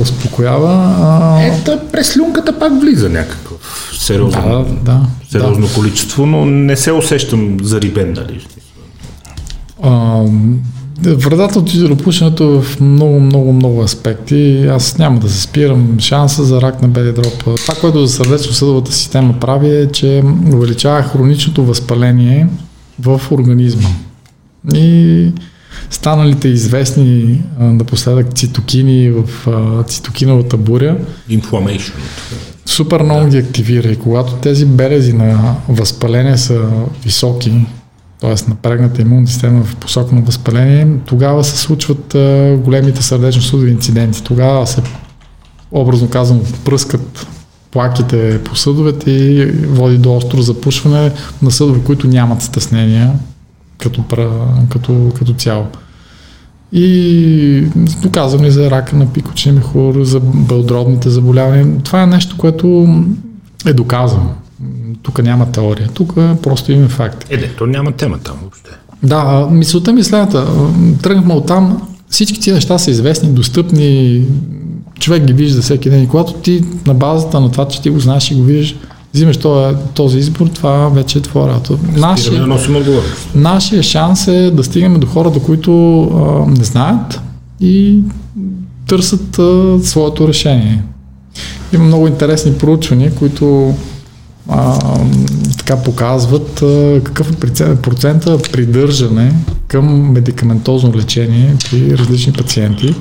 [0.00, 0.94] Успокоява.
[0.98, 1.42] А...
[1.42, 3.50] Ето, през люнката пак влиза някакъв
[4.00, 5.72] сериозно, да, да, сериозно да.
[5.72, 8.46] количество, но не се усещам зарибен, дали.
[9.82, 10.22] А,
[11.02, 14.66] Вредата от тютюнопушенето е в много, много, много аспекти.
[14.70, 15.96] Аз няма да се спирам.
[16.00, 17.44] Шанса за рак на бели дроп.
[17.44, 20.22] Това, което за сърдечно-съдовата система прави е, че
[20.54, 22.46] увеличава хроничното възпаление
[23.00, 23.88] в организма.
[24.74, 25.26] И
[25.90, 29.24] станалите известни напоследък цитокини в
[29.86, 30.96] цитокиновата буря.
[31.30, 31.92] Inflammation.
[32.66, 36.60] Супер много ги активира и когато тези берези на възпаление са
[37.04, 37.52] високи,
[38.20, 38.50] т.е.
[38.50, 44.22] напрегната имунна система в посока на възпаление, тогава се случват а, големите сърдечно-съдови инциденти.
[44.22, 44.82] Тогава се,
[45.72, 47.26] образно казано, пръскат
[47.70, 53.12] плаките по съдовете и води до остро запушване на съдове, които нямат стеснения
[53.78, 54.04] като,
[54.70, 55.66] като, като цяло.
[56.72, 57.64] И
[58.02, 61.66] доказваме ли за рака на пикочния мехур, за бълдробните заболявания.
[61.84, 62.94] Това е нещо, което
[63.66, 64.34] е доказано.
[65.02, 67.34] Тук няма теория, тук просто имаме факти.
[67.34, 68.70] Е, не, то няма тема там въобще.
[69.02, 70.46] Да, мисълта ми е следната.
[71.02, 74.24] Тръгнахме от там, всички тези неща са известни, достъпни,
[74.98, 76.02] човек ги вижда всеки ден.
[76.02, 78.76] И когато ти на базата на това, че ти го знаеш и го виждаш,
[79.14, 81.78] взимаш този, този избор, това вече е твоя работа.
[81.96, 82.46] Нашия,
[83.34, 87.20] нашия шанс е да стигнем до хората, които а, не знаят
[87.60, 87.98] и
[88.88, 90.82] търсят а, своето решение.
[91.72, 93.74] Има много интересни проучвания, които
[94.50, 94.78] а,
[95.58, 99.34] така показват а, какъв е процента придържане
[99.68, 102.94] към медикаментозно лечение при различни пациенти,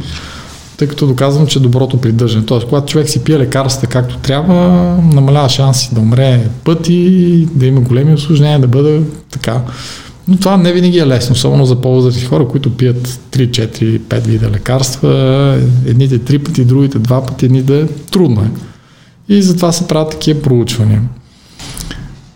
[0.78, 2.60] тъй като доказвам, че доброто придържане, т.е.
[2.60, 4.56] когато човек си пие лекарствата както трябва,
[5.14, 9.62] намалява шанси да умре пъти, да има големи осложнения, да бъде така.
[10.28, 14.20] Но това не винаги е лесно, особено за по-възрастни хора, които пият 3, 4, 5
[14.20, 18.50] вида лекарства, едните три пъти, другите два пъти, едните трудно е.
[19.34, 21.02] И затова се правят такива проучвания.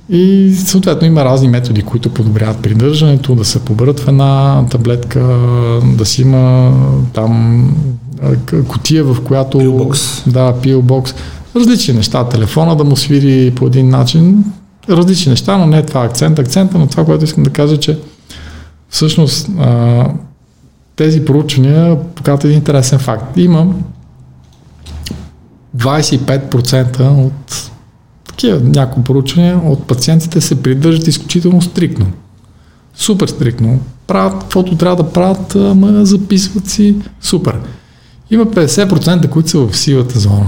[0.09, 5.19] И съответно има разни методи, които подобряват придържането, да се поберат в една таблетка,
[5.83, 6.73] да си има
[7.13, 7.75] там
[8.67, 9.57] котия, в която...
[9.57, 10.29] Pillbox.
[10.29, 11.13] Да, пилбокс.
[11.55, 12.23] Различни неща.
[12.23, 14.43] Телефона да му свири по един начин.
[14.89, 16.39] Различни неща, но не е това акцент.
[16.39, 17.99] Акцента на това, което искам да кажа, че
[18.89, 19.49] всъщност
[20.95, 23.37] тези проучвания показват един интересен факт.
[23.37, 23.67] Има
[25.77, 27.71] 25% от
[28.33, 32.05] такива някои проучвания от пациентите се придържат изключително стрикно.
[32.95, 33.79] Супер стрикно.
[34.07, 36.95] Правят каквото трябва да правят, ама записват си.
[37.21, 37.55] Супер.
[38.31, 40.45] Има 50%, които са в сивата зона.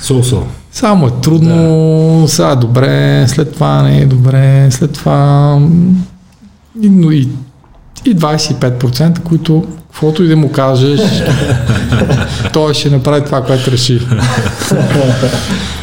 [0.00, 0.42] Со-со.
[0.72, 2.28] Само е трудно, да.
[2.28, 5.58] сега е добре, след това не е добре, след това
[6.74, 7.28] но и,
[8.04, 11.00] и 25%, които каквото и да му кажеш,
[12.52, 14.00] той ще направи това, което реши.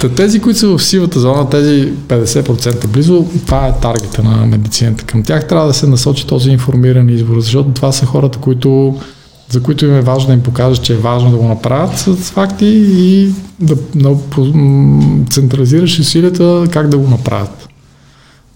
[0.02, 5.04] Та тези, които са в сивата зона, тези 50% близо, това е таргета на медицината.
[5.04, 8.98] Към тях трябва да се насочи този информиран избор, защото това са хората, които
[9.50, 12.16] за които им е важно да им покажат, че е важно да го направят с
[12.16, 12.66] факти
[12.98, 14.16] и да, да
[15.30, 17.70] централизираш усилията как да го направят.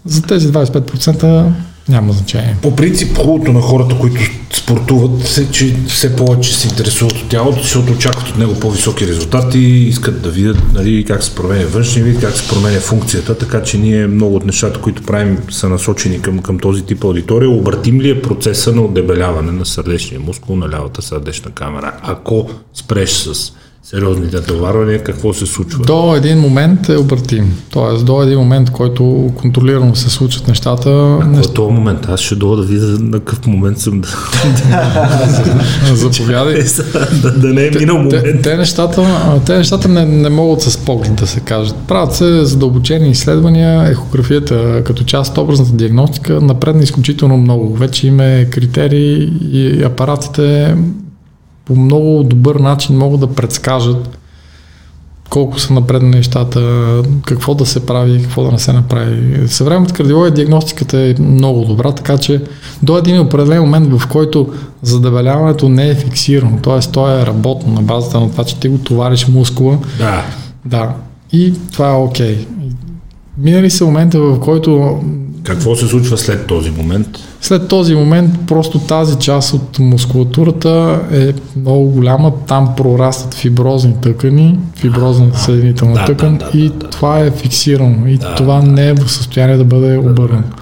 [0.04, 1.50] За тези 25%
[1.88, 2.56] няма значение.
[2.62, 4.20] По принцип, хубавото на хората, които
[4.52, 9.58] спортуват, е, че все повече се интересуват от тялото, защото очакват от него по-високи резултати,
[9.58, 13.78] искат да видят нали, как се променя външния вид, как се променя функцията, така че
[13.78, 17.50] ние много от нещата, които правим, са насочени към, към този тип аудитория.
[17.50, 21.92] Обратим ли е процеса на отдебеляване на сърдечния мускул на лявата сърдечна камера?
[22.02, 23.52] Ако спреш с
[23.84, 25.84] сериозните натоварвания, какво се случва?
[25.84, 27.54] До един момент е обратим.
[27.70, 31.18] Тоест, до един момент, който контролирано се случват нещата.
[31.22, 31.50] А нещ...
[31.50, 32.08] е този момент?
[32.08, 34.08] Аз ще дойда да видя на какъв момент съм да...
[35.94, 36.54] Заповядай.
[37.22, 38.24] да, да не е минал момент.
[38.24, 39.06] Те, те нещата,
[39.46, 41.76] те нещата не, не могат с поглед да се кажат.
[41.88, 47.74] Правят се задълбочени изследвания, ехографията като част от образната диагностика напредна изключително много.
[47.74, 50.74] Вече има критерии и апаратите
[51.64, 54.18] по много добър начин могат да предскажат
[55.30, 56.62] колко са напредни нещата,
[57.26, 59.48] какво да се прави, какво да не се направи.
[59.48, 62.42] Съвременната кардиология диагностиката е много добра, така че
[62.82, 66.80] до един определен момент, в който задебеляването не е фиксирано, т.е.
[66.92, 69.78] то е работно на базата на това, че ти го товариш мускула.
[69.98, 70.24] Да.
[70.64, 70.94] Да.
[71.32, 72.36] И това е окей.
[72.36, 72.46] Okay.
[73.38, 75.00] Минали се момента, в който
[75.44, 77.08] какво се случва след този момент?
[77.40, 84.58] След този момент просто тази част от мускулатурата е много голяма, там прорастват фиброзни тъкани,
[84.76, 88.88] фиброзна съединителна да, тъкан да, да, и да, това е фиксирано и да, това не
[88.88, 90.56] е в състояние да бъде обърнато.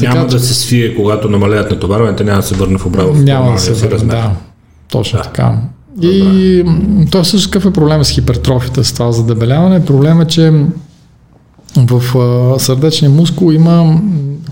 [0.00, 3.14] Няма така, да се свие, когато намалят натоварването, няма да се върне в обратно.
[3.14, 4.30] Няма да се върне, да.
[4.90, 5.22] Точно да.
[5.22, 5.58] така.
[6.02, 6.64] И
[7.10, 9.84] той също какъв е проблема с хипертрофията, с това задебеляване?
[9.84, 10.52] Проблема е, че
[11.76, 14.00] в а, сърдечния мускул има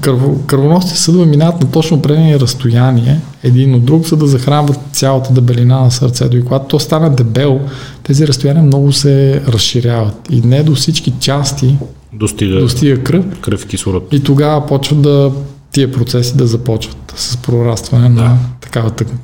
[0.01, 5.33] кръво, кръвоносните съдове минават на точно определени разстояние един от друг, за да захранват цялата
[5.33, 6.37] дебелина на сърцето.
[6.37, 7.61] И когато то стане дебел,
[8.03, 10.29] тези разстояния много се разширяват.
[10.31, 11.77] И не до всички части
[12.13, 13.25] достига, достига кръв.
[13.41, 14.09] Кръв и кислород.
[14.13, 15.33] И тогава почват да
[15.73, 18.23] тия процеси да започват с прорастване да.
[18.23, 19.19] на такава тъкан.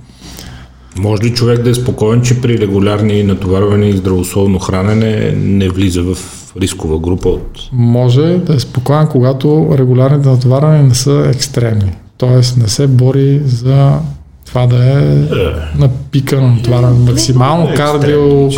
[0.99, 6.03] Може ли човек да е спокоен, че при регулярни натоварвания и здравословно хранене не влиза
[6.03, 6.17] в
[6.61, 7.61] рискова група от...
[7.73, 11.93] Може да е спокоен, когато регулярните натоварвания не са екстремни.
[12.17, 13.99] Тоест не се бори за
[14.47, 15.79] това да е, е.
[15.79, 17.11] на пика на натоварване.
[17.11, 18.51] Максимално е кардио.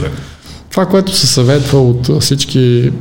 [0.70, 2.92] Това, което се съветва от всички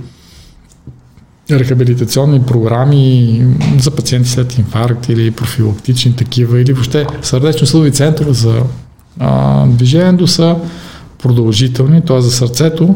[1.52, 3.42] рехабилитационни програми
[3.80, 8.64] за пациенти след инфаркт или профилактични такива, или въобще сърдечно-съдови центрове за
[9.20, 10.56] а, движението са
[11.24, 12.22] продължителни, т.е.
[12.22, 12.96] за сърцето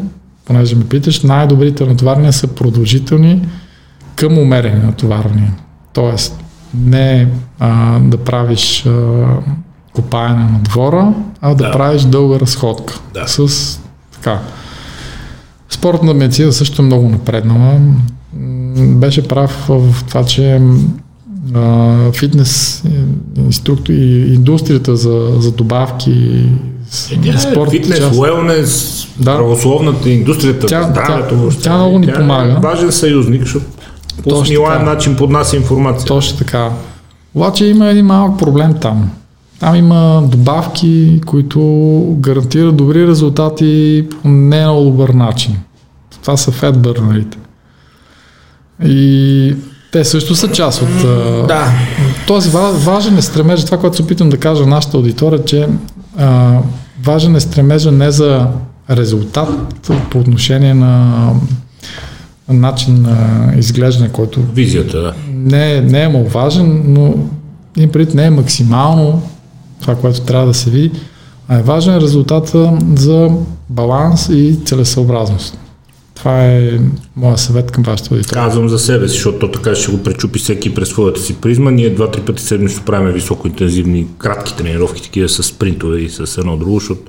[0.52, 3.48] понеже ме питаш, най-добрите натоварвания са продължителни
[4.16, 5.54] към умерени натоварвания.
[5.92, 6.40] Тоест,
[6.74, 9.24] не а, да правиш а,
[9.94, 11.70] копаене на двора, а да, да.
[11.70, 13.00] правиш дълга разходка.
[13.14, 13.26] Да.
[13.26, 13.80] С
[14.12, 14.40] така.
[15.70, 17.80] Спортна медицина също е много напреднала.
[18.76, 20.60] Беше прав в това, че
[21.54, 22.84] а, фитнес
[23.36, 26.46] инструктор и индустрията за, за добавки
[27.26, 28.18] е, спорт, фитнес, част.
[28.18, 29.36] уелнес, да.
[29.36, 32.52] правословната индустрията, тя, здравето тя, тя много ни тя помага.
[32.52, 33.66] Е важен съюзник, защото
[34.22, 36.06] по смилаем начин поднася информация.
[36.06, 36.70] Точно така.
[37.34, 39.10] Обаче има един малък проблем там.
[39.60, 41.60] Там има добавки, които
[42.18, 45.56] гарантират добри резултати по не много добър начин.
[46.22, 47.38] Това са фетбърнерите.
[48.84, 49.54] И
[49.92, 51.02] те също са част от...
[51.48, 51.72] Да.
[52.26, 55.68] Този важен е стремеж, това, което се опитам да кажа на нашата аудитория, че
[56.18, 56.58] а,
[57.04, 58.46] важен е стремежа не за
[58.90, 59.48] резултат
[60.10, 61.32] по отношение на
[62.48, 64.40] начин на изглеждане, който...
[64.54, 65.14] Визията, да.
[65.34, 67.14] Не, не е маловажен, но
[67.76, 69.22] им пред не е максимално
[69.80, 70.90] това, което трябва да се види,
[71.48, 73.30] а е важен резултата за
[73.68, 75.58] баланс и целесъобразност.
[76.22, 76.78] Това е
[77.16, 78.44] моя съвет към вашата аудитория.
[78.44, 81.70] Казвам за себе си, защото то така ще го пречупи всеки през своята си призма.
[81.70, 86.74] Ние два-три пъти седмично правим високоинтензивни, кратки тренировки, такива с спринтове и с едно друго,
[86.74, 87.02] защото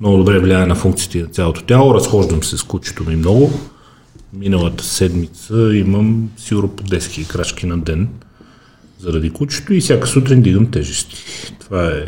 [0.00, 1.94] много добре влияе на функциите на цялото тяло.
[1.94, 3.52] Разхождам се с кучето ми много.
[4.32, 8.08] Миналата седмица имам сигурно по 10 крачки на ден
[9.00, 11.24] заради кучето и всяка сутрин дигам тежести.
[11.60, 12.04] Това е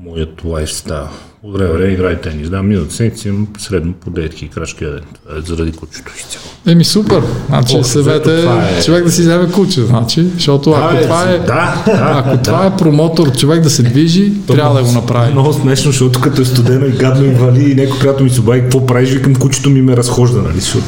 [0.00, 1.06] моят лайфстайл.
[1.42, 2.50] От време време играе тенис.
[2.50, 5.00] Да, миналата седмица имам средно по 9 крачки ден.
[5.24, 6.44] Това е заради кучето изцяло.
[6.66, 7.22] Еми супер.
[7.48, 11.22] Значи О, съвет е е- човек да си вземе куче, значи, защото ако Да, това
[11.22, 12.42] е, да, да, ако да.
[12.42, 15.32] това е промотор, човек да се движи, трябва да го направи.
[15.32, 18.40] Много смешно, защото като е студено и гадно и вали и някой приятел ми се
[18.40, 20.84] обади, какво правиш, викам, кучето ми ме разхожда, нали, защото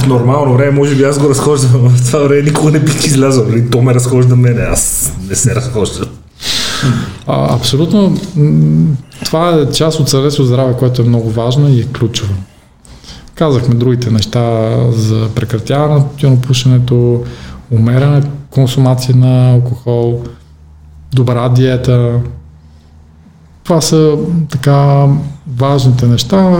[0.00, 3.44] в нормално време може би аз го разхождам, в това време никога не бих излязъл,
[3.48, 6.08] нали, то ме разхожда мене, аз не се разхождам.
[7.26, 8.16] А, абсолютно.
[9.24, 12.34] Това е част от съвет от здраве, което е много важно и е ключово.
[13.34, 17.24] Казахме другите неща за прекратяване на тютюнопушенето,
[17.70, 20.22] умерена консумация на алкохол,
[21.14, 22.20] добра диета.
[23.64, 24.16] Това са
[24.50, 25.06] така
[25.58, 26.58] важните неща.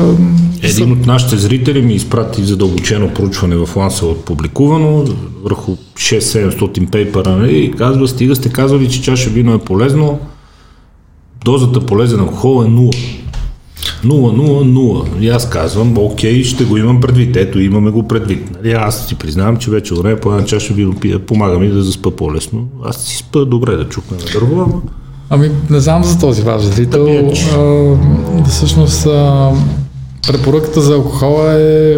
[0.62, 5.05] Един от нашите зрители ми изпрати задълбочено проучване в Lancet публикувано
[5.42, 10.18] върху 6-700 пейпера нали, и казва, стига сте казвали, че чаша вино е полезно,
[11.44, 13.18] дозата полезен алкохол е 0.
[14.05, 15.20] 0, 0, 0.
[15.20, 17.36] И аз казвам, окей, ще го имам предвид.
[17.36, 18.51] Ето, имаме го предвид.
[18.51, 21.82] Нали, аз си признавам, че вече време по една чаша вино пия, помага ми да
[21.82, 22.68] заспа по-лесно.
[22.84, 24.82] Аз си спа добре да чукна на дърво,
[25.31, 27.33] Ами, не знам за този ваш зрител.
[27.55, 29.51] А, всъщност, а,
[30.26, 31.97] препоръката за алкохола е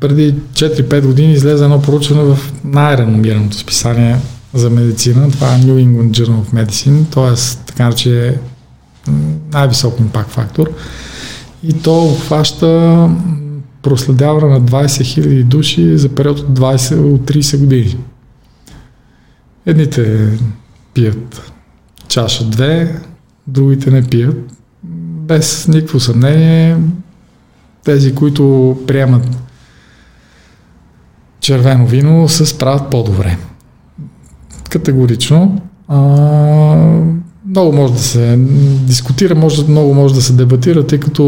[0.00, 4.16] преди 4-5 години излезе едно проучване в най-реномираното списание
[4.54, 5.30] за медицина.
[5.30, 7.58] Това е New England Journal of Medicine, т.е.
[7.66, 8.38] така че
[9.52, 10.70] най-висок импакт фактор.
[11.62, 13.10] И то обхваща
[13.82, 17.96] проследяване на 20 000 души за период от 20 от 30 години.
[19.66, 20.28] Едните
[20.94, 21.53] пият
[22.08, 23.00] чаша две,
[23.46, 24.36] другите не пият.
[25.26, 26.76] Без никакво съмнение,
[27.84, 29.28] тези, които приемат
[31.40, 33.38] червено вино, се справят по-добре.
[34.70, 35.62] Категорично.
[35.88, 35.98] А,
[37.54, 38.36] много може да се
[38.86, 41.24] дискутира, може, много може да се дебатира, тъй като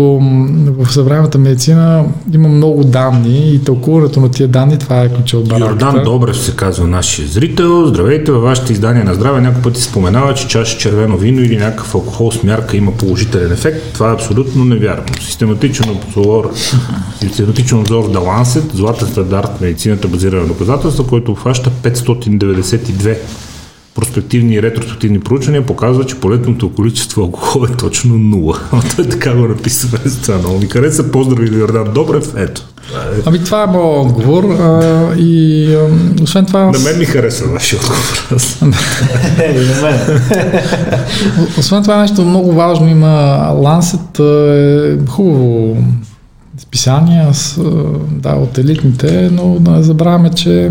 [0.78, 2.04] в съвременната медицина
[2.34, 5.86] има много данни и тълкуването на тия данни, това е ключа от бараката.
[5.86, 7.86] Йордан Добрев се казва нашия зрител.
[7.86, 11.94] Здравейте, във вашите издания на здраве няколко пъти споменава, че чаша червено вино или някакъв
[11.94, 13.92] алкохол с мярка има положителен ефект.
[13.92, 15.04] Това е абсолютно невярно.
[15.20, 16.50] Систематичен обзор,
[17.20, 23.16] систематичен обзор The Lancet, златен стандарт медицината базирана на доказателства, който обхваща 592
[23.96, 28.58] проспективни и ретроспективни проучвания показва, че полетното количество алкохол е точно 0.
[28.72, 30.38] А той така го написа през това.
[30.38, 31.10] Много ми хареса.
[31.10, 32.32] Поздрави Йордан Добрев.
[32.36, 32.62] Ето.
[33.26, 35.88] Ами това е моят отговор а, и а,
[36.22, 36.60] освен това...
[36.60, 38.26] На мен ми хареса вашия отговор.
[41.58, 45.76] Освен това нещо много важно има Lancet е хубаво
[46.58, 47.32] списание, а,
[48.10, 50.70] да, от елитните, но да не забравяме, че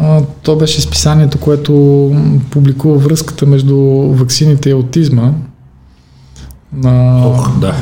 [0.00, 1.72] а, то беше списанието, което
[2.50, 3.76] публикува връзката между
[4.10, 5.32] ваксините и аутизма
[6.72, 7.74] на, Ох, да.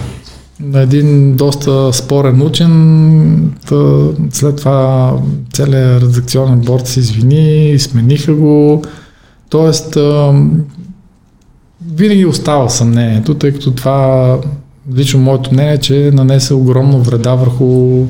[0.61, 3.53] на един доста спорен учен.
[3.69, 5.13] Та, след това
[5.53, 8.83] целият редакционен борт се извини, смениха го.
[9.49, 10.43] Тоест, а,
[11.95, 14.39] винаги остава съмнението, тъй като това,
[14.95, 18.05] лично моето мнение, е, че нанесе огромно вреда върху,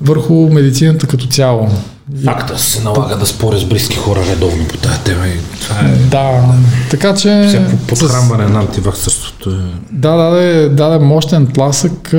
[0.00, 1.68] върху медицината като цяло.
[2.16, 5.88] Факта се налага да споря с близки хора редовно по тази тема и това е
[6.10, 6.54] Да,
[6.90, 7.44] така че...
[7.48, 9.50] всяко с- подхранване на антиваксърството.
[9.50, 9.54] Е...
[9.92, 12.06] Да, даде, даде мощен тласък.
[12.06, 12.18] а,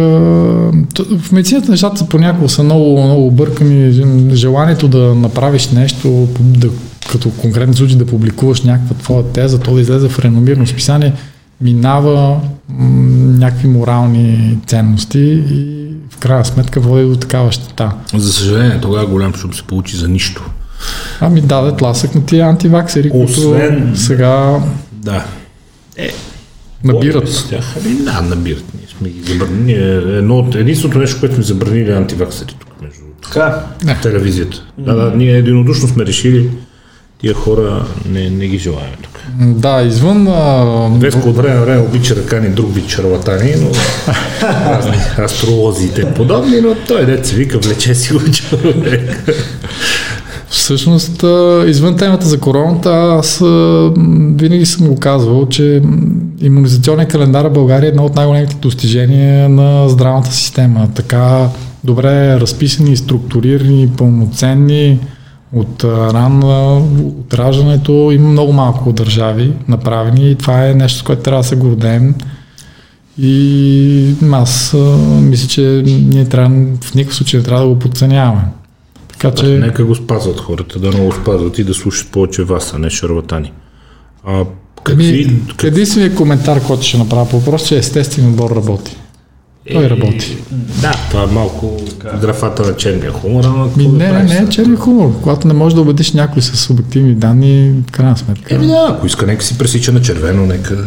[0.96, 3.92] т- В медицината нещата понякога са много, много объркани.
[4.34, 6.68] Желанието да направиш нещо, да,
[7.12, 11.14] като конкретен случай да публикуваш някаква твоя теза, то да излезе в реномирано списание,
[11.62, 12.40] минава
[12.70, 12.90] м-
[13.38, 15.20] някакви морални ценности
[15.50, 15.83] и
[16.24, 17.92] крайна сметка води до такава щета.
[18.16, 20.44] За съжаление, тогава голям шум се получи за нищо.
[21.20, 24.60] Ами даде тласък на тия антиваксери, Освен- които сега
[24.94, 25.26] Да.
[26.84, 27.24] набират.
[27.24, 27.76] Борим С тях.
[27.78, 28.64] Ами, да, набират.
[28.74, 29.74] Ние сме ги забранили.
[30.18, 33.64] Едно от единственото нещо, което сме забранили е антиваксери тук между Така.
[33.86, 34.58] в телевизията.
[34.78, 36.50] Да, да, ние единодушно сме решили
[37.22, 39.13] тия хора не, не ги желаем тук.
[39.40, 40.66] Да, извън а,
[41.00, 43.70] Веско от време време обича да кани друг вид шарлатани, но
[44.70, 49.34] разни астролози и те подобни, но той се вика, влече си го човек.
[50.50, 51.24] Всъщност,
[51.68, 53.40] извън темата за короната, аз
[54.38, 55.82] винаги съм го казвал, че
[56.42, 60.88] иммунизационен календар в България е едно от най-големите достижения на здравната система.
[60.96, 61.48] Така
[61.84, 65.00] добре разписани, структурирани, пълноценни,
[65.56, 66.78] от рано,
[67.20, 71.48] от раждането има много малко държави направени и това е нещо, с което трябва да
[71.48, 72.16] се гордеем.
[73.18, 74.76] И аз
[75.22, 76.50] мисля, че ние трябва,
[76.82, 78.44] в никакъв случай не трябва да го подценяваме.
[79.08, 79.46] Така че...
[79.46, 83.52] Нека го спазват хората, да го спазват и да слушат повече вас, а не шарватани.
[84.26, 84.46] А,
[84.84, 85.64] какви, Ами, как...
[85.64, 88.98] Единственият коментар, който ще направя по въпрос, че естествен отбор работи.
[89.72, 90.38] Той работи.
[90.82, 91.82] Да, това е малко
[92.22, 93.44] графата на черния хумор.
[93.78, 95.22] Ми, не, не, не е черния хумор.
[95.22, 98.56] Когато не можеш да убедиш някой с субективни данни, в крайна сметка.
[98.56, 100.78] Еми да, ако иска, нека си пресича на червено, нека...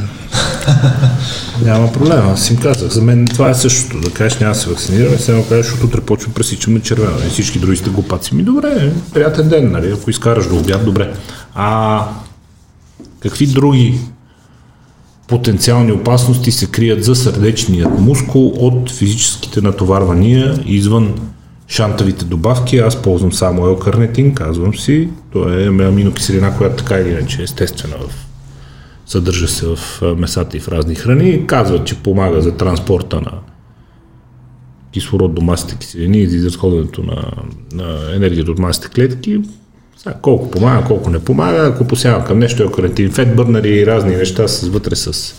[1.64, 2.28] Няма проблем.
[2.28, 4.00] Аз им казах, за мен това е същото.
[4.00, 7.18] Да кажеш, няма да се вакцинираме, сега кажеш, защото утре почвам пресичам на червено.
[7.26, 8.34] И всички други сте глупаци.
[8.34, 9.92] Ми добре, приятен ден, нали?
[9.92, 11.12] Ако изкараш до обяд, добре.
[11.54, 12.02] А
[13.20, 13.98] какви други
[15.28, 21.14] потенциални опасности се крият за сърдечният мускул от физическите натоварвания извън
[21.68, 22.78] шантавите добавки.
[22.78, 25.08] Аз ползвам само елкарнетин, казвам си.
[25.32, 28.26] То е аминокиселина, която така или иначе е естествена в
[29.06, 29.78] съдържа се в
[30.16, 31.46] месата и в разни храни.
[31.46, 33.32] Казват, че помага за транспорта на
[34.92, 37.32] кислород до масите киселини и за изразходването на,
[37.72, 39.40] на енергията от масите клетки.
[39.97, 43.86] Сега, колко помага, колко не помага, ако посявам към нещо е карантин, фет бърнари и
[43.86, 45.34] разни неща с вътре с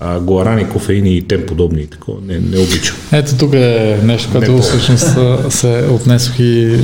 [0.00, 2.96] а, гуарани, кофеини и тем подобни такова, не, не обичам.
[3.12, 5.18] Ето тук е нещо, което всъщност
[5.50, 6.78] се отнесох и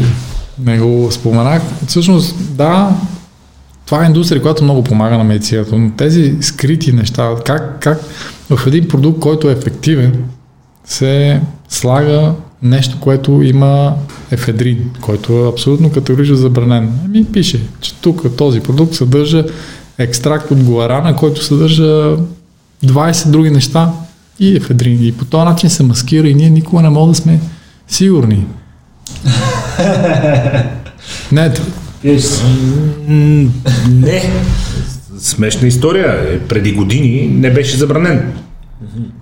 [0.65, 1.63] не го споменах.
[1.87, 2.97] Всъщност, да,
[3.87, 8.01] това е индустрия, която много помага на медицината, но тези скрити неща, как, как
[8.51, 10.25] в един продукт, който е ефективен,
[10.85, 12.33] се слага
[12.63, 13.95] нещо, което има
[14.31, 16.93] ефедрин, който е абсолютно категорично забранен.
[17.05, 19.45] Ами пише, че тук този продукт съдържа
[19.99, 22.17] екстракт от гуарана, който съдържа
[22.85, 23.93] 20 други неща
[24.41, 25.05] и ефедрин.
[25.05, 27.41] И по този начин се маскира и ние никога не можем да сме
[27.89, 28.47] сигурни.
[31.33, 31.53] не,
[33.91, 34.33] не.
[35.19, 36.41] Смешна история.
[36.49, 38.33] Преди години не беше забранен.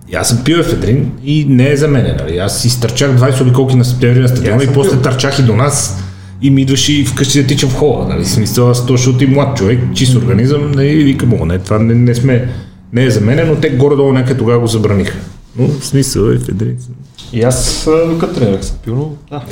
[0.09, 2.17] И аз съм пил ефедрин и не е за мен.
[2.19, 2.39] Нали?
[2.39, 6.03] Аз изтърчах 20 обиколки на септември на стадиона и после търчах и до нас
[6.43, 8.09] и ми идваше и вкъщи да тичам в хола.
[8.09, 8.25] Нали?
[8.25, 10.89] Смисъл, аз точно и млад човек, чист организъм, нали?
[10.89, 12.49] и викам, не, това не, не сме,
[12.93, 15.19] не е за мен, но те горе-долу някъде тогава го забраниха.
[15.59, 16.77] Но в смисъл е ефедрин.
[17.33, 19.45] И аз докато тренирах съм пил, но да.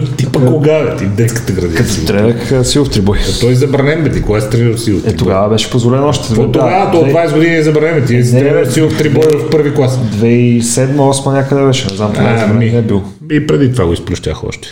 [0.00, 0.96] Ти пък кога, бе?
[0.96, 1.74] Ти детската градина.
[1.74, 3.18] Като тренах силов трибой.
[3.18, 5.14] Е, той е забранен, бе, ти кога си тренирал силов трибой?
[5.14, 6.34] Е, тогава беше позволено още.
[6.34, 9.98] По тогава, до 20 години е забранен, ти си тренирал силов трибой в първи клас.
[9.98, 13.02] 2007-2008 някъде беше, не знам, това ми, не е бил.
[13.32, 14.68] И преди това го изплющях още.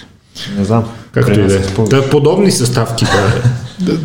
[0.59, 0.85] Не знам.
[1.13, 2.11] Както и да е.
[2.11, 3.05] Подобни съставки.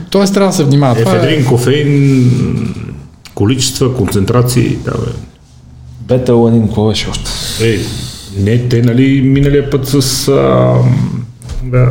[0.09, 1.01] Тоест трябва да се внимава.
[1.01, 2.75] Ефедрин, кофеин,
[3.35, 4.77] количества, концентрации.
[4.85, 5.11] Да, бе.
[6.07, 7.31] Бета-ланин, какво беше още?
[7.61, 7.79] Ей,
[8.37, 10.27] не, те, нали, миналия път с...
[10.27, 10.73] А,
[11.63, 11.89] да,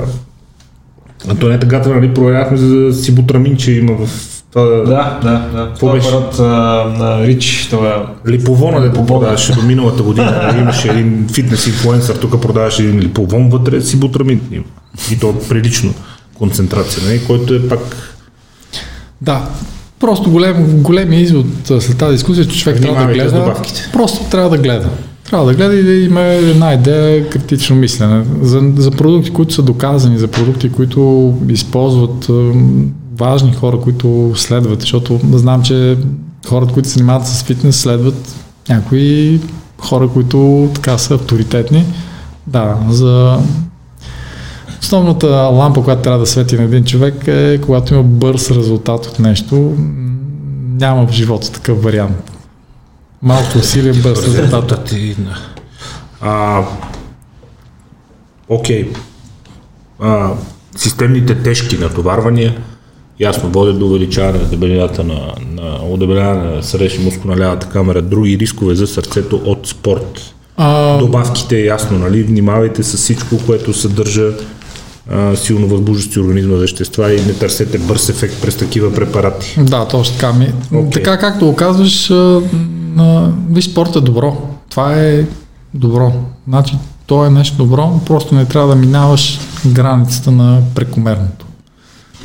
[1.28, 4.08] Антонета Гатра, нали, проверяхме за сибутрамин, че има в
[4.52, 4.64] това...
[4.64, 5.72] Да, да, да.
[5.74, 6.38] Това е апарат
[6.98, 10.42] на Рич, това Липовона, да продаваше до миналата година.
[10.42, 14.40] Нали, имаше един фитнес инфлуенсър, тук продаваше един липовон, вътре сибутрамин.
[15.12, 15.94] И то прилично
[16.34, 17.80] концентрация, нали, който е пак...
[19.20, 19.48] Да,
[20.00, 21.46] Просто голем, големия извод
[21.78, 23.54] след тази дискусия, че човек трябва да гледа.
[23.92, 24.88] Просто трябва да гледа.
[25.30, 28.24] Трябва да гледа и да има една идея критично мислене.
[28.42, 32.28] За, за продукти, които са доказани, за продукти, които използват
[33.16, 35.96] важни хора, които следват, защото знам, че
[36.46, 38.34] хората, които се занимават с фитнес, следват
[38.68, 39.40] някои
[39.78, 41.84] хора, които така са авторитетни.
[42.46, 43.38] Да, за
[44.80, 49.18] основната лампа, която трябва да свети на един човек е когато има бърз резултат от
[49.18, 49.72] нещо.
[50.80, 52.33] Няма в живота такъв вариант.
[53.24, 54.94] Малко усилие бърз резултат.
[56.20, 56.62] А,
[58.48, 58.92] окей.
[60.00, 60.30] А,
[60.76, 62.56] системните тежки натоварвания
[63.20, 68.02] ясно водят до увеличаване на дебелината на, на удебеляване на сърдечни мускул на лявата камера,
[68.02, 70.34] други рискове за сърцето от спорт.
[70.56, 70.98] А...
[70.98, 72.22] Добавките, ясно, нали?
[72.22, 74.30] Внимавайте с всичко, което съдържа
[75.10, 79.56] а, силно възбуждащи организма вещества и не търсете бърз ефект през такива препарати.
[79.58, 80.32] Да, точно така.
[80.32, 80.92] Ми, okay.
[80.92, 82.12] Така както го казваш,
[83.50, 84.36] виж спорт е добро.
[84.70, 85.26] Това е
[85.74, 86.12] добро.
[86.48, 91.46] Значи, то е нещо добро, просто не трябва да минаваш границата на прекомерното.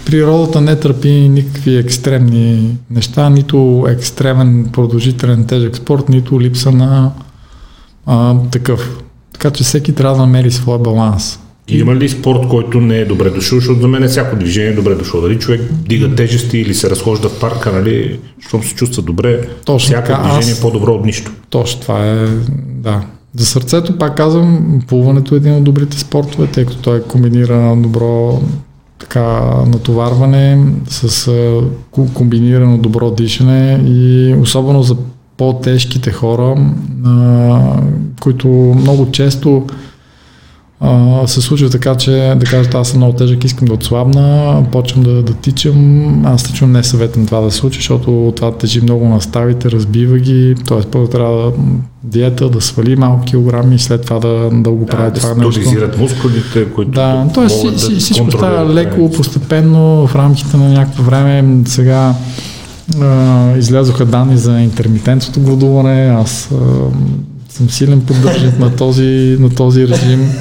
[0.06, 7.12] Природата не търпи никакви екстремни неща, нито екстремен, продължителен, тежък спорт, нито липса на
[8.06, 9.00] а, такъв.
[9.34, 11.40] Така че всеки трябва да намери своя баланс.
[11.72, 14.76] Има ли спорт, който не е добре дошъл, защото за мен е всяко движение е
[14.76, 15.22] добре дошло.
[15.22, 19.88] Дали човек дига тежести или се разхожда в парка, нали, щом се чувства добре, Точно
[19.88, 20.60] всяко така, движение аз...
[20.60, 21.32] е по-добро от нищо.
[21.50, 22.28] Точно, това е,
[22.68, 23.02] да.
[23.36, 28.42] За сърцето, пак казвам, плуването е един от добрите спортове, тъй като той комбинира добро
[29.00, 31.32] така, натоварване с
[32.14, 34.96] комбинирано добро дишане и особено за
[35.38, 36.56] по-тежките хора,
[38.20, 38.48] които
[38.78, 39.66] много често
[40.82, 45.04] а, се случва така, че да кажат аз съм много тежък, искам да отслабна, почвам
[45.04, 46.26] да, да тичам.
[46.26, 50.18] Аз лично не съветвам това да се случи, защото това тежи много на ставите, разбива
[50.18, 50.82] ги, т.е.
[50.82, 51.52] първо трябва да
[52.04, 56.00] диета, да свали малко килограми и след това да, да го прави да това нещо.
[56.00, 57.72] мускулите, които Да, т.е.
[57.72, 61.62] Да всичко става леко, постепенно, в рамките на някакво време.
[61.66, 62.14] Сега
[63.02, 66.16] а, излязоха данни за интермитентното гладуване.
[66.22, 66.56] Аз а,
[67.60, 70.32] съм силен поддържан на този, на този режим.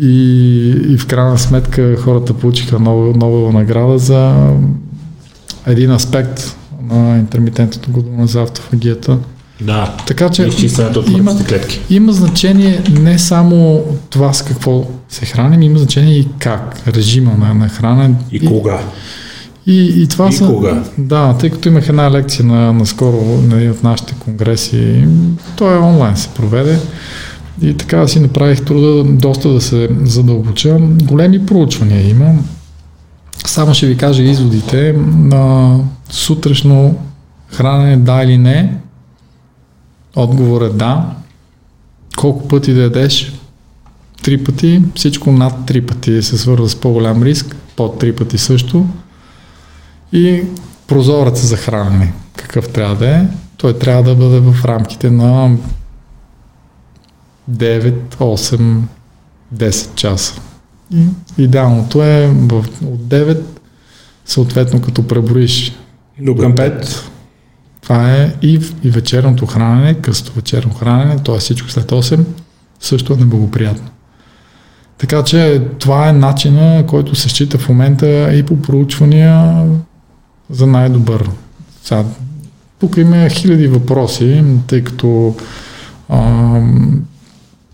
[0.00, 4.50] И, и в крайна сметка хората получиха нова, нова награда за
[5.66, 6.56] един аспект
[6.90, 9.18] на интермитентното гладуване за автофагията.
[9.60, 10.48] Да, така че
[11.10, 11.36] има,
[11.90, 17.54] има значение не само това с какво се храним, има значение и как, режима на,
[17.54, 18.14] на хранене.
[18.32, 18.80] И, и кога.
[19.68, 20.46] И, и това и са...
[20.46, 20.84] кога?
[20.98, 25.06] Да, тъй като имах една лекция на, наскоро на един от нашите конгреси,
[25.56, 26.78] той е онлайн се проведе
[27.62, 30.76] и така си направих труда доста да се задълбоча.
[31.02, 32.34] Големи проучвания има.
[33.46, 35.76] Само ще ви кажа изводите на
[36.10, 36.96] сутрешно
[37.48, 38.76] хранене да или не.
[40.16, 41.10] Отговор е да.
[42.16, 43.32] Колко пъти да ядеш?
[44.22, 44.82] Три пъти.
[44.94, 47.56] Всичко над три пъти се свързва с по-голям риск.
[47.76, 48.86] Под три пъти също.
[50.12, 50.44] И
[50.86, 55.56] прозорец за хранене, какъв трябва да е, той трябва да бъде в рамките на
[57.50, 58.80] 9, 8,
[59.54, 60.40] 10 часа.
[60.94, 61.06] И
[61.38, 62.52] идеалното е в,
[62.84, 63.42] от 9,
[64.24, 65.72] съответно като преброиш
[66.20, 67.00] до към 5,
[67.80, 71.38] това е и, и вечерното хранене, късто вечерно хранене, т.е.
[71.38, 72.24] всичко след 8,
[72.80, 73.88] също е неблагоприятно.
[74.98, 79.64] Така че това е начина, който се счита в момента и по проучвания
[80.50, 81.30] за най-добър.
[81.82, 82.04] Сега,
[82.80, 85.34] тук има хиляди въпроси, тъй като
[86.08, 86.60] а,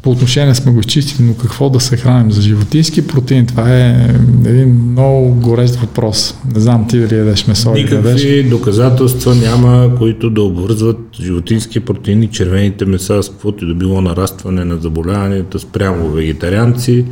[0.02, 4.14] по отношение сме го изчистили, но какво да се храним за животински протеин, това е
[4.44, 6.34] един много горещ въпрос.
[6.54, 8.50] Не знам ти дали ядеш месо Никакви или ядеш.
[8.50, 14.00] доказателства няма, които да обвързват животински протеин и червените меса с каквото и да било
[14.00, 17.04] нарастване на заболяванията спрямо вегетарианци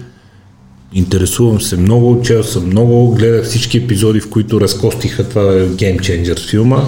[0.95, 6.51] Интересувам се много, чел съм много, гледах всички епизоди, в които разкостиха това Game Changer
[6.51, 6.82] филма.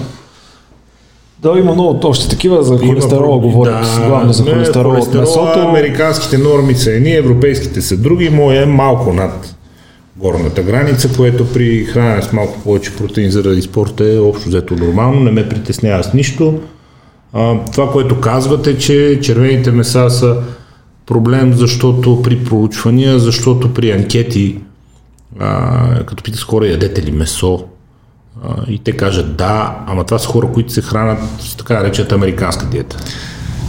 [1.39, 5.59] Да, има много още такива за холестерола, говорят да, главно за холестерола от месото.
[5.59, 9.55] Американските норми са едни, европейските са други, моя е малко над
[10.17, 15.19] горната граница, което при хранене с малко повече протеин заради спорта е общо взето нормално,
[15.19, 16.59] не ме притеснява с нищо.
[17.33, 20.37] А, това, което казвате, че червените меса са
[21.05, 24.59] проблем, защото при проучвания, защото при анкети,
[25.39, 27.63] а, като питаш хора, ядете ли месо,
[28.43, 32.15] а, и те кажат да, ама това са хора, които се хранят с така наречената
[32.15, 32.97] американска диета.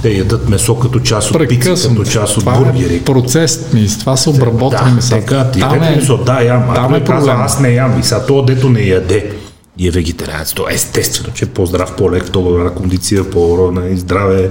[0.03, 2.97] Те ядат месо като част от пица, като част от това бургери.
[2.97, 5.11] Е процес ми, това са обработени да, меса.
[5.11, 6.74] Така, ти там е, месо, да, ям.
[6.74, 8.01] Там е каза, аз не ям.
[8.01, 9.32] И сега то, дето не яде
[9.78, 14.51] и е вегетарианец, то естествено, че е по-здрав, по-лек, по-добра кондиция, по-здраве,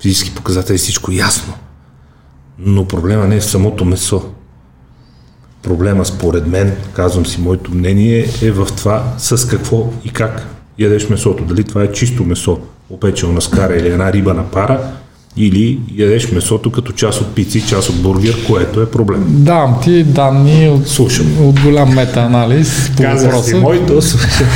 [0.00, 1.54] физически показатели, всичко ясно.
[2.58, 4.32] Но проблема не е в самото месо.
[5.62, 10.46] Проблема според мен, казвам си моето мнение, е в това с какво и как
[10.78, 11.44] ядеш месото.
[11.44, 14.80] Дали това е чисто месо, опечено на скара или една риба на пара,
[15.38, 19.24] или ядеш месото като част от пици, част от бургер, което е проблем.
[19.28, 21.26] Да, ти данни от, слушам.
[21.48, 23.48] от голям мета-анализ по Казах въпроса.
[23.50, 24.48] си моето, слушам.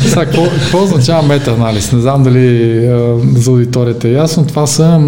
[0.00, 1.92] Сега, какво, какво означава мета-анализ?
[1.92, 4.46] Не знам дали а, за аудиторията е ясно.
[4.46, 5.00] Това са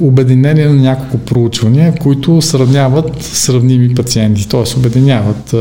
[0.00, 4.78] обединения на няколко проучвания, които сравняват сравними пациенти, т.е.
[4.78, 5.56] обединяват а,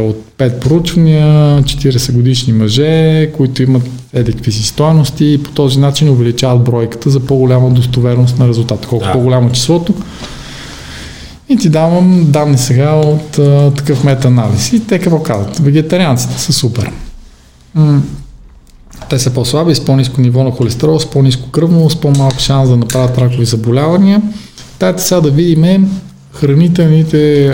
[0.00, 1.26] от 5 проучвания,
[1.62, 3.82] 40 годишни мъже, които имат
[4.12, 8.88] едикви си стоености и по този начин увеличават бройката за по-голяма достоверност на резултата.
[8.88, 9.12] Колко да.
[9.12, 9.94] по-голямо числото.
[11.48, 14.72] И ти давам данни сега от а, такъв метаанализ.
[14.72, 15.58] И те какво казват?
[15.58, 16.90] Вегетарианците са супер.
[17.74, 18.02] М-
[19.10, 22.76] те са по-слаби, с по-низко ниво на холестерол, с по-низко кръвно, с по-малко шанс да
[22.76, 24.22] направят ракови заболявания.
[24.80, 25.90] Дайте сега да видим
[26.40, 27.52] хранителните,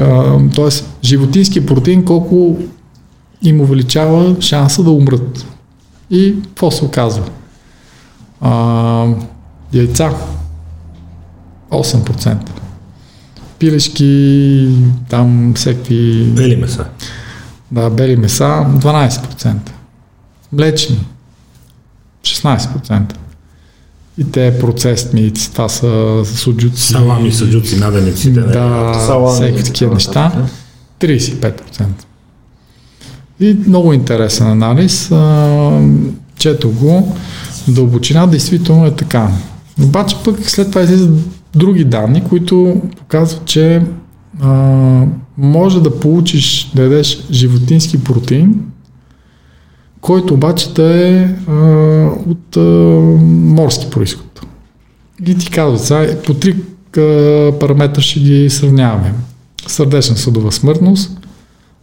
[0.54, 0.68] т.е.
[1.04, 2.56] животински протеин, колко
[3.42, 5.46] им увеличава шанса да умрат.
[6.10, 7.24] И какво се оказва?
[8.40, 9.06] А,
[9.72, 10.12] яйца
[11.70, 12.38] 8%.
[13.58, 14.68] пилешки,
[15.08, 16.24] там всеки...
[16.36, 16.86] Бели меса.
[17.72, 19.56] Да, бели меса 12%.
[20.52, 20.98] Млечни
[22.22, 23.14] 16%.
[24.18, 26.82] И те процесни, това са суджуци.
[26.82, 28.32] Салами, суджуци, наденици.
[28.32, 30.32] Да, всеки такива неща.
[31.00, 31.84] 35%.
[33.40, 35.12] И много интересен анализ.
[36.38, 37.16] Чето го.
[37.68, 39.28] Дълбочина действително е така.
[39.82, 41.10] Обаче пък след това излизат
[41.54, 43.82] други данни, които показват, че
[44.40, 45.04] а,
[45.38, 48.60] може да получиш, да ядеш животински протеин,
[50.06, 51.52] който обаче да е а,
[52.26, 52.60] от а,
[53.20, 54.40] морски происход.
[55.26, 56.56] И ти казват, сега по три
[57.60, 59.14] параметра ще ги сравняваме.
[59.66, 61.26] Сърдечна съдова смъртност,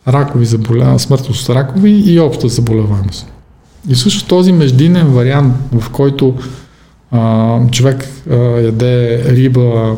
[0.07, 3.27] ракови заболявания, смъртност от ракови и обща заболеваемост.
[3.89, 6.35] И също този междинен вариант, в който
[7.11, 9.97] а, човек а, яде риба,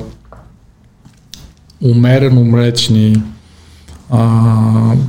[1.82, 3.23] умерено млечни,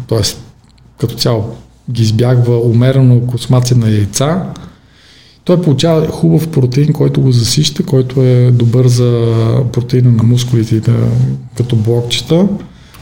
[0.09, 0.23] т.е.
[0.99, 1.57] като цяло
[1.91, 4.43] ги избягва умерено консумация на яйца,
[5.47, 9.33] той получава хубав протеин, който го засища, който е добър за
[9.73, 10.97] протеина на мускулите, да,
[11.57, 12.49] като блокчета.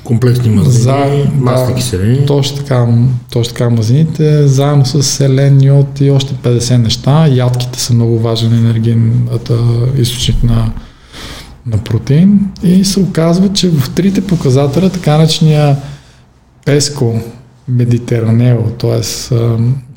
[0.05, 2.27] Комплексни мазнини, за, масни да, киселини.
[2.27, 2.89] Точно така,
[3.33, 7.27] точно така мазнините, заедно с селен, йод и още 50 неща.
[7.27, 9.29] Ядките са много важен енергиен
[9.99, 10.73] източник на,
[11.67, 12.41] на протеин.
[12.63, 15.77] И се оказва, че в трите показателя, така наречения
[16.65, 17.21] песко
[17.69, 19.01] медитеранео, т.е.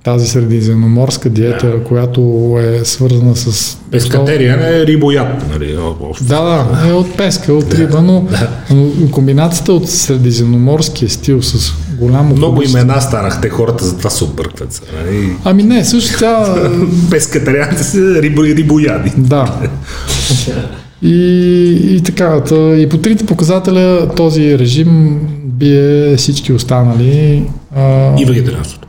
[0.04, 1.84] тази средиземноморска диета, да.
[1.84, 2.22] която
[2.62, 3.78] е свързана с...
[3.92, 5.78] Пескатерия не е рибояд, нали?
[6.22, 8.50] Да, да, е от песка, от да, риба, но, да.
[8.72, 12.36] но комбинацията от средиземноморския стил с голямо...
[12.36, 12.82] Много количество...
[12.82, 14.82] имена станахте, хората затова се объркват.
[14.98, 15.36] Нали?
[15.44, 16.56] Ами не, също тя...
[17.10, 19.12] Пескатерианци са рибо, рибояди.
[19.18, 19.60] Да.
[21.02, 22.42] И, и така,
[22.78, 27.44] и по трите показателя този режим бие всички останали.
[27.76, 28.88] А, и вегетарианството.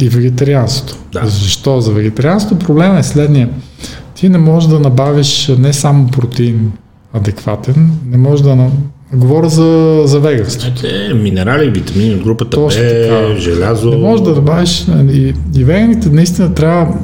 [0.00, 0.96] И вегетарианството.
[1.12, 1.26] Да.
[1.26, 1.80] Защо?
[1.80, 3.48] За вегетарианството проблема е следния.
[4.14, 6.72] Ти не можеш да набавиш не само протеин
[7.12, 8.68] адекватен, не можеш да...
[9.14, 10.70] Говоря за, за веганство.
[10.84, 13.40] Е, минерали, витамини от групата Точно Б, така.
[13.40, 13.90] желязо.
[13.90, 14.86] Не можеш да набавиш...
[15.12, 16.94] И, и веганите наистина трябва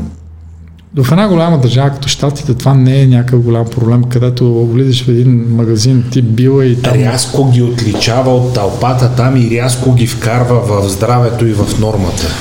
[0.97, 5.09] в една голяма държава като Штатите това не е някакъв голям проблем, където влизаш в
[5.09, 6.95] един магазин тип била и там...
[6.95, 12.35] Рязко ги отличава от тълпата там и рязко ги вкарва в здравето и в нормата.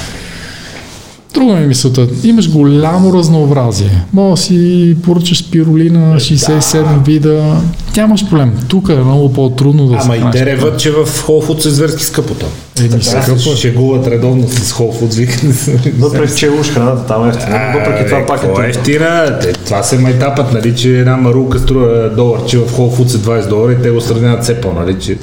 [1.34, 2.08] Друга ми мисълта.
[2.24, 4.06] Имаш голямо разнообразие.
[4.14, 7.04] Мога да си поръчаш спирулина, 67 да.
[7.06, 7.56] вида.
[7.98, 8.54] Нямаш проблем.
[8.68, 11.70] Тук е много по-трудно да се Ама и те реват, че в Whole Foods е
[11.70, 12.50] зверски скъпо там.
[12.80, 13.40] Еми, скъпо.
[13.40, 15.92] Ще шегуват редовно с Whole Foods.
[16.00, 19.40] Въпреки, че уж храната там е ефтина, въпреки това пак е, е ефтина.
[19.66, 23.72] Това се майтапът, нали, че една марулка струва долар, че в Foods е 20 долара
[23.72, 25.18] и те го сравняват все по, нали, че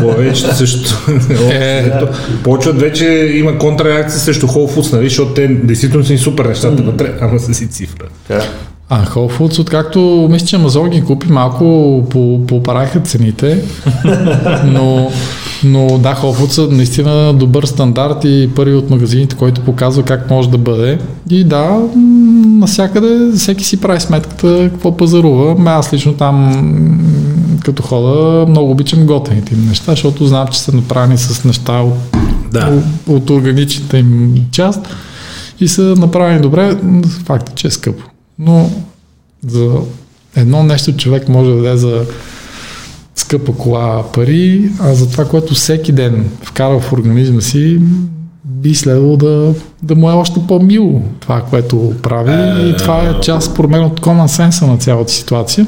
[0.00, 1.10] повече също.
[1.50, 1.92] Е,
[2.44, 6.82] Почват вече има контрареакция срещу Whole Foods, нали, защото те действително са и супер нещата
[6.82, 8.04] вътре, ама са си цифра.
[8.88, 12.04] А Whole Foods, откакто мисля, че Амазон ги купи, малко
[12.48, 13.62] попараха цените,
[14.64, 15.10] но,
[15.64, 20.30] но да, Whole Foods са наистина добър стандарт и първи от магазините, който показва как
[20.30, 20.98] може да бъде.
[21.30, 21.80] И да,
[22.60, 25.54] насякъде всеки си прави сметката какво пазарува.
[25.54, 26.52] Ме аз лично там
[27.66, 31.94] като хода много обичам готените им неща, защото знам, че са направени с неща от,
[32.52, 32.66] да.
[32.66, 32.84] от,
[33.16, 34.80] от органичната им част
[35.60, 36.76] и са направени добре.
[37.24, 38.04] Факт е, че е скъпо.
[38.38, 38.70] Но
[39.46, 39.70] за
[40.36, 42.06] едно нещо човек може да даде за
[43.16, 47.80] скъпа кола пари, а за това, което всеки ден вкарва в организма си,
[48.44, 52.70] би следвало да, да му е още по-мило това, което прави.
[52.70, 55.66] И това е част, според мен, от common sense на цялата ситуация.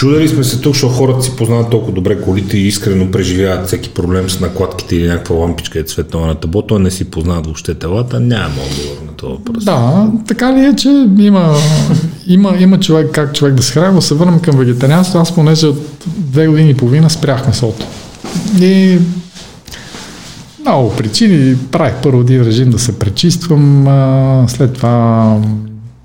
[0.00, 3.90] Чудали сме се тук, защото хората си познават толкова добре колите и искрено преживяват всеки
[3.90, 7.74] проблем с накладките или някаква лампичка е цветнова на таблото, а не си познават въобще
[7.74, 8.20] телата.
[8.20, 9.64] Няма отговор на това въпрос.
[9.64, 10.88] Да, така ли е, че
[11.18, 11.54] има,
[12.26, 14.02] има, има човек, как човек да се хранва.
[14.02, 15.18] Се върнем към вегетарианство.
[15.18, 17.86] Аз понеже от две години и половина спрях месото.
[18.60, 18.98] И
[20.60, 21.56] много причини.
[21.72, 23.86] Правих първо един режим да се пречиствам,
[24.48, 25.36] след това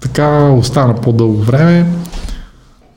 [0.02, 1.86] така остана по-дълго време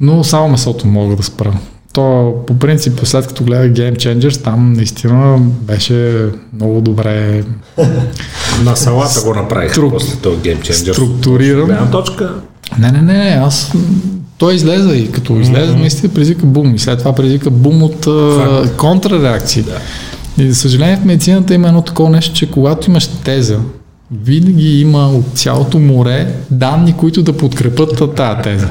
[0.00, 1.52] но само месото мога да спра.
[1.92, 7.44] То по принцип, след като гледах Game Changers, там наистина беше много добре.
[8.64, 9.92] На салата го направих Струк...
[9.92, 10.92] после този Game Changers.
[10.92, 11.90] Структуриран.
[11.90, 12.34] точка.
[12.78, 13.72] Не, не, не, аз
[14.38, 15.40] той излезе и като mm-hmm.
[15.40, 19.62] излезе, наистина предизвика бум и след това предизвика бум от uh, контрареакции.
[19.62, 19.80] Да.
[20.44, 23.58] И за съжаление в медицината има едно такова нещо, че когато имаш теза,
[24.12, 28.68] винаги има от цялото море данни, които да подкрепят тази теза.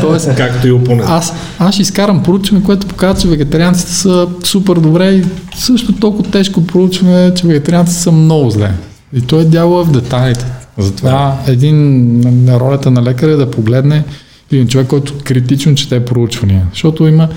[0.00, 1.08] Тоест, Както и опонент.
[1.08, 5.24] Аз, аз ще изкарам проучване, което показва, че вегетарианците са супер добре и
[5.56, 8.70] също толкова тежко проучване, че вегетарианците са много зле.
[9.12, 10.46] И той е дяло в детайлите.
[10.78, 11.52] Затова да.
[11.52, 14.04] един на ролята на лекаря е да погледне
[14.52, 16.66] един човек, който критично чете проучвания.
[16.72, 17.28] Защото има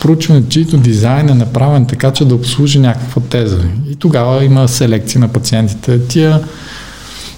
[0.00, 3.58] проучване, чието дизайн е направен така, че да обслужи някаква теза.
[3.90, 6.06] И тогава има селекция на пациентите.
[6.06, 6.40] Тия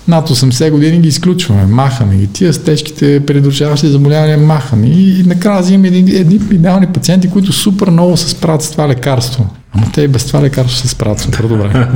[0.09, 2.27] над 80 години ги изключваме, махаме ги.
[2.27, 4.87] Тия с тежките придружаващи заболявания махаме.
[4.87, 8.89] И, и накрая взимаме едни, едни идеални пациенти, които супер много се справят с това
[8.89, 9.47] лекарство.
[9.75, 11.87] Ама те и без това лекарство се справят супер добре.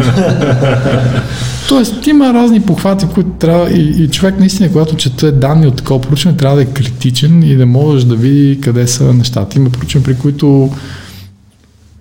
[1.68, 6.00] Тоест, има разни похвати, които трябва и, и човек наистина, когато чете данни от такова
[6.00, 9.58] проучване, трябва да е критичен и да можеш да види къде са нещата.
[9.58, 10.70] Има проучване, при които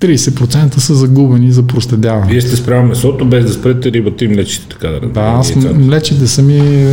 [0.01, 2.31] 30% са загубени за проследяване.
[2.31, 6.27] Вие сте спрямо месото, без да спрете рибата и млечите, така да Да, аз млечите
[6.27, 6.87] са ми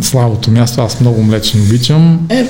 [0.00, 2.26] слабото място, аз много млечен обичам.
[2.28, 2.48] Е,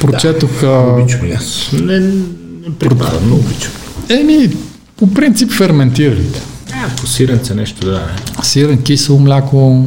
[0.00, 0.60] Прочетох...
[0.60, 1.70] Да, обичам аз.
[1.72, 3.72] Не, не припадам, но обичам.
[4.08, 4.56] Еми,
[4.96, 6.40] по принцип ферментиралите.
[6.70, 8.44] Е, по сиренце нещо да е.
[8.44, 9.84] Сирен, кисело мляко,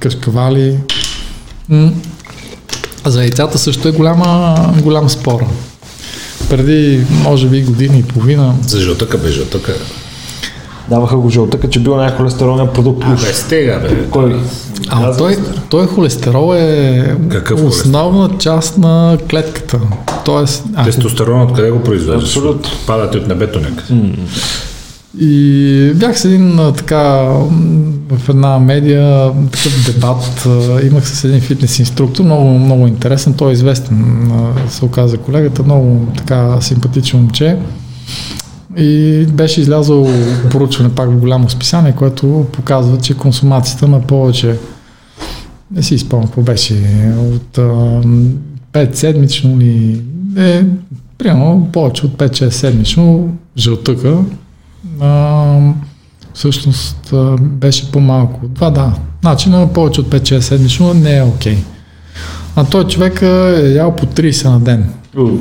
[0.00, 0.76] кашкавали.
[1.68, 1.92] М-
[3.06, 5.46] за яйцата също е голяма, голяма спора
[6.48, 8.54] преди, може би, година и половина.
[8.66, 9.72] За жълтъка, бе, жълтъка.
[10.88, 13.04] Даваха го жълтъка, че бил някакъв холестеролен продукт.
[13.06, 14.08] А, бе, стега, бе.
[14.10, 14.36] Кой?
[14.88, 15.36] А, той,
[15.70, 18.38] той холестерол е Какъв основна холестерол?
[18.38, 19.80] част на клетката.
[20.24, 20.84] Тоест, ако...
[20.84, 22.24] Тестостерон откъде го произвеждаш?
[22.24, 22.70] Абсолютно.
[22.86, 23.94] Падате от небето някъде.
[23.94, 24.14] Mm.
[25.18, 27.02] И бях с един така
[28.10, 30.48] в една медия, такъв дебат,
[30.84, 34.30] имах с един фитнес инструктор, много, много интересен, той е известен,
[34.68, 37.56] се оказа колегата, много така симпатично момче.
[38.76, 40.08] И беше излязъл
[40.50, 44.56] поручване пак в голямо списание, което показва, че консумацията на повече,
[45.70, 46.74] не си изпълня какво беше,
[47.18, 47.58] от
[48.72, 50.02] 5 седмично или
[50.36, 50.64] е,
[51.18, 54.18] примерно повече от 5-6 седмично жълтъка
[55.00, 55.58] а,
[56.34, 58.40] всъщност а, беше по-малко.
[58.54, 58.92] Това да.
[59.20, 61.56] Значи на повече от 5-6 седмично не е окей.
[61.56, 61.62] Okay.
[62.56, 64.90] А той човек е ял по 30 на ден.
[65.16, 65.38] Uh.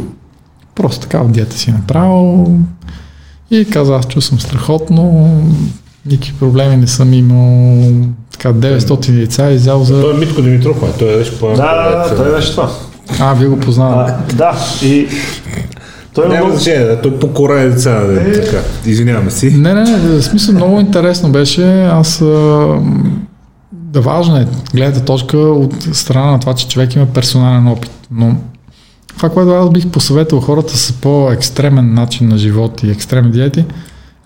[0.75, 2.47] Просто така в диета си направил
[3.51, 5.31] и каза, аз чувствам страхотно,
[6.05, 7.91] никакви проблеми не съм имал,
[8.31, 10.01] така 900 яйца изял за...
[10.01, 11.47] Той е Митко Димитров, той е беше по...
[11.47, 12.69] Да, да, той беше това.
[13.19, 14.35] А, вие го познавате.
[14.35, 15.07] Да, и
[16.19, 16.59] той Няма много...
[16.59, 18.01] значение, той покора деца.
[18.09, 18.31] Е...
[18.31, 18.57] Така.
[18.85, 19.51] Извиняваме си.
[19.51, 21.83] Не, не, не, в смисъл много интересно беше.
[21.83, 22.23] Аз
[23.71, 27.91] да важно е гледата точка от страна на това, че човек има персонален опит.
[28.11, 28.35] Но
[29.17, 33.65] това, което аз бих посъветвал хората с по-екстремен начин на живот и екстремен диети,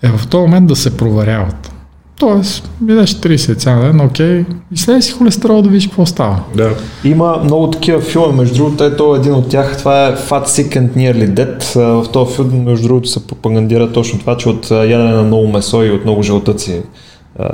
[0.01, 1.72] е в този момент да се проверяват.
[2.19, 6.39] Тоест, бидеш 30 цял ден, окей, и след си холестерол да видиш какво става.
[6.55, 6.69] Да.
[7.03, 10.89] Има много такива филми, между другото, ето един от тях, това е Fat Sick and
[10.89, 11.79] Nearly Dead.
[12.03, 15.83] В този филм, между другото, се пропагандира точно това, че от ядене на много месо
[15.83, 16.81] и от много жълтъци,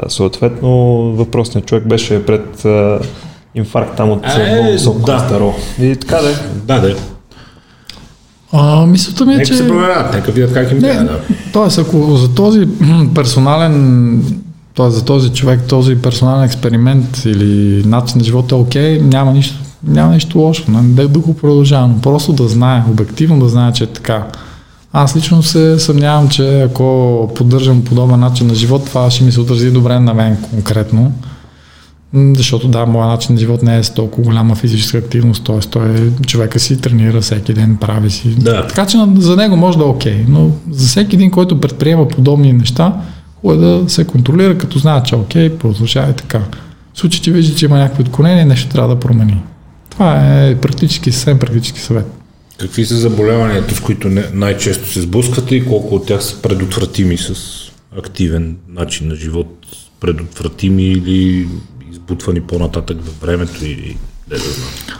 [0.07, 0.69] съответно,
[1.13, 2.65] въпросният човек беше пред
[3.55, 5.17] инфаркт там от е, много висок да.
[5.17, 5.53] холестерол.
[5.81, 6.33] И така да
[6.65, 6.95] Да, да.
[8.51, 9.55] А, мисълта ми е, нека че...
[9.55, 11.19] се проверят, нека видят как им не, да.
[11.53, 12.67] Тоест, ако за този
[13.15, 14.21] персонален
[14.79, 14.89] т.е.
[14.89, 20.13] за този човек, този персонален експеримент или начин на живота е окей, няма нищо, няма
[20.13, 20.71] нищо лошо.
[20.71, 24.27] Не да го продължава, но просто да знае, обективно да знае, че е така.
[24.93, 29.41] Аз лично се съмнявам, че ако поддържам подобен начин на живот, това ще ми се
[29.41, 31.11] отрази добре на мен конкретно.
[32.13, 35.59] Защото да, моят начин на живот не е с толкова голяма физическа активност, т.е.
[35.59, 38.29] той човека си тренира всеки ден, прави си.
[38.29, 38.67] Да.
[38.67, 42.53] Така че за него може да е окей, но за всеки един, който предприема подобни
[42.53, 42.93] неща,
[43.41, 46.39] Хубаво е да се контролира, като знае, че окей, продължава и така.
[46.93, 49.41] В случай, че вижда, че има някакво отклонение, нещо трябва да промени.
[49.89, 52.05] Това е практически, съвсем практически съвет.
[52.57, 57.17] Какви са заболяванията, с които не, най-често се сблъсквате и колко от тях са предотвратими
[57.17, 57.33] с
[57.97, 59.65] активен начин на живот?
[59.99, 61.47] Предотвратими или
[61.91, 63.97] избутвани по-нататък във времето или
[64.31, 64.99] не да знам?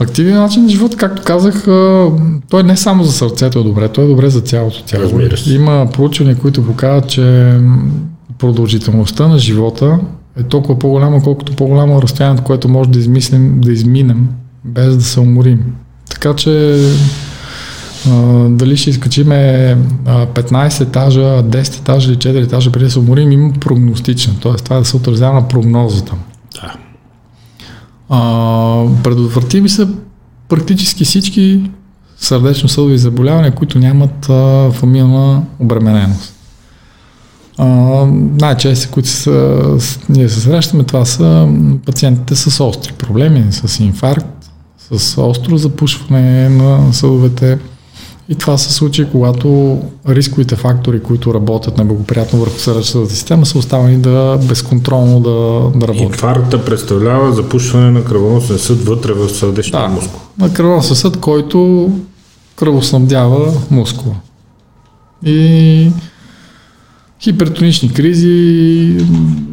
[0.00, 1.64] Активен начин на живот, както казах,
[2.50, 5.20] той не само за сърцето е добре, той е добре за цялото тяло.
[5.46, 7.56] Има проучвания, които показват, че
[8.38, 9.98] продължителността на живота
[10.40, 14.28] е толкова по-голяма, колкото по-голямо е разстоянието, което може да измислим, да изминем,
[14.64, 15.64] без да се уморим.
[16.10, 16.82] Така че
[18.48, 19.76] дали ще изкачиме
[20.06, 24.36] 15 етажа, 10 етажа или 4 етажа преди да се уморим, има прогностичен.
[24.40, 26.12] Тоест това е да се отразява на прогнозата.
[28.08, 29.88] А, предотвратими са
[30.48, 31.70] практически всички
[32.18, 36.34] сърдечно-съдови заболявания, които нямат а, фамилна обремененост.
[37.58, 37.66] А,
[38.40, 39.76] най-често, които са,
[40.08, 41.48] ние се срещаме, това са
[41.86, 44.50] пациентите с остри проблеми, с инфаркт,
[44.90, 47.58] с остро запушване на съдовете.
[48.30, 53.96] И това се случи, когато рисковите фактори, които работят неблагоприятно върху сърдечната система, са оставени
[53.96, 55.30] да безконтролно да,
[55.78, 56.06] да работят.
[56.12, 60.20] Инфаркта представлява запушване на кръвоносен съд вътре в сърдечния Да, мускул.
[60.38, 61.90] на кръвоносен съд, който
[62.56, 64.14] кръвоснабдява мускула.
[65.24, 65.90] И
[67.22, 68.96] хипертонични кризи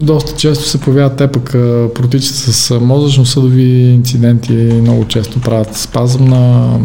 [0.02, 1.52] доста често се появяват те пък
[1.96, 6.78] протичат с мозъчно-съдови инциденти, много често правят спазъм на,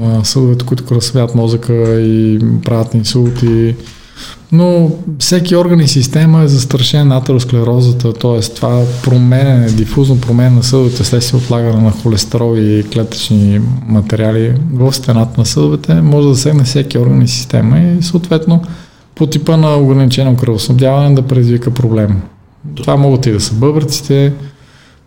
[0.00, 3.74] на съдовете, които кръсвят мозъка и правят инсулти.
[4.52, 8.40] Но всеки орган и система е застрашен на атеросклерозата, т.е.
[8.40, 15.40] това променене, дифузно промене на съдовете следствие отлагане на холестерол и клетъчни материали в стената
[15.40, 18.62] на съдовете може да засегне всеки орган и система и съответно
[19.14, 22.22] по типа на ограничено кръвоснабдяване да предизвика проблем.
[22.74, 24.32] Това могат и да са бъбреците,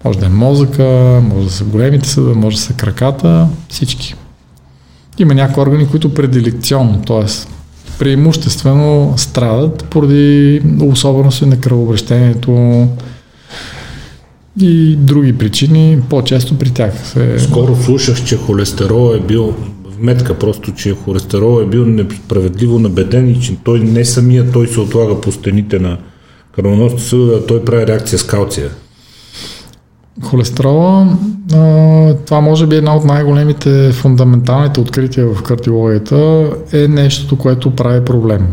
[0.06, 4.16] може да е мозъка, може да са големите съда, може да са краката, всички.
[5.20, 7.26] Има някои органи, които предилекционно, т.е.
[8.00, 12.88] преимуществено страдат поради особености на кръвообращението
[14.62, 17.40] и други причини, по-често при тях се...
[17.40, 19.56] Скоро слушах, че холестерол е бил
[20.00, 24.80] вметка просто, че холестерол е бил несправедливо набеден и че той не самия той се
[24.80, 25.98] отлага по стените на
[26.56, 28.70] кръвоносните съдове, а той прави реакция с калция.
[30.24, 31.18] Холестерола,
[31.54, 37.76] а, това може би е една от най-големите фундаменталните открития в кардиологията, е нещото, което
[37.76, 38.48] прави проблем.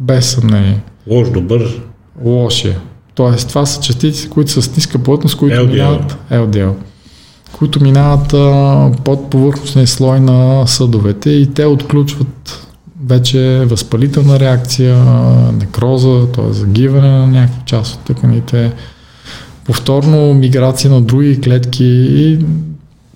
[0.00, 0.80] Без съмнение.
[1.06, 1.82] Лош, добър,
[2.24, 2.78] Лошия.
[3.14, 5.70] Тоест, това са частици, които са с ниска плътност, които LDL.
[5.70, 6.72] минават LDL,
[7.52, 12.66] които минават а, под повърхностния слой на съдовете и те отключват
[13.06, 14.96] вече възпалителна реакция,
[15.52, 16.52] некроза, т.е.
[16.52, 18.72] загиване на някакви част от тъканите,
[19.64, 22.38] повторно миграция на други клетки,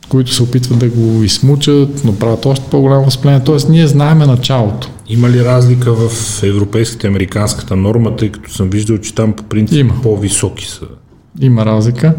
[0.08, 3.44] които се опитват да го измучат, но правят още по-голямо възпаление.
[3.44, 4.90] Тоест, ние знаеме началото.
[5.08, 6.10] Има ли разлика в
[6.42, 9.94] европейската и американската норма, тъй като съм виждал, че там по принцип Има.
[10.02, 10.84] по-високи са?
[11.40, 12.14] Има разлика.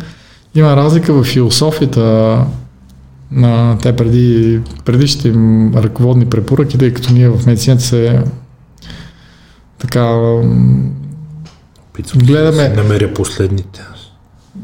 [0.56, 2.38] Има разлика в философията
[3.32, 8.24] на те преди, предишните им ръководни препоръки, тъй като ние в медицината се
[9.80, 10.06] така
[11.90, 13.82] Опитвам Гледаме- да намеря последните.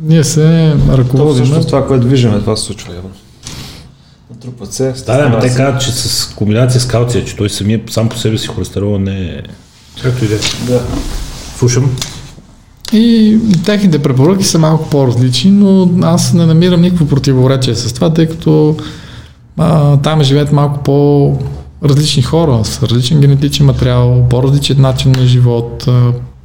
[0.02, 1.44] Ние се То ръководим.
[1.44, 3.10] всъщност това, което виждаме, това се случва явно.
[4.30, 4.94] Натрупват се.
[5.06, 8.18] Да, да, но те казват, че с комбинация с калция, че той самия сам по
[8.18, 9.42] себе си холестерола не е...
[10.04, 10.40] Както и да е.
[10.68, 10.82] Да.
[11.58, 11.96] Слушам.
[12.94, 18.28] И техните препоръки са малко по-различни, но аз не намирам никакво противоречие с това, тъй
[18.28, 18.78] като
[19.58, 25.88] а, там живеят малко по-различни хора, с различен генетичен материал, по-различен начин на живот,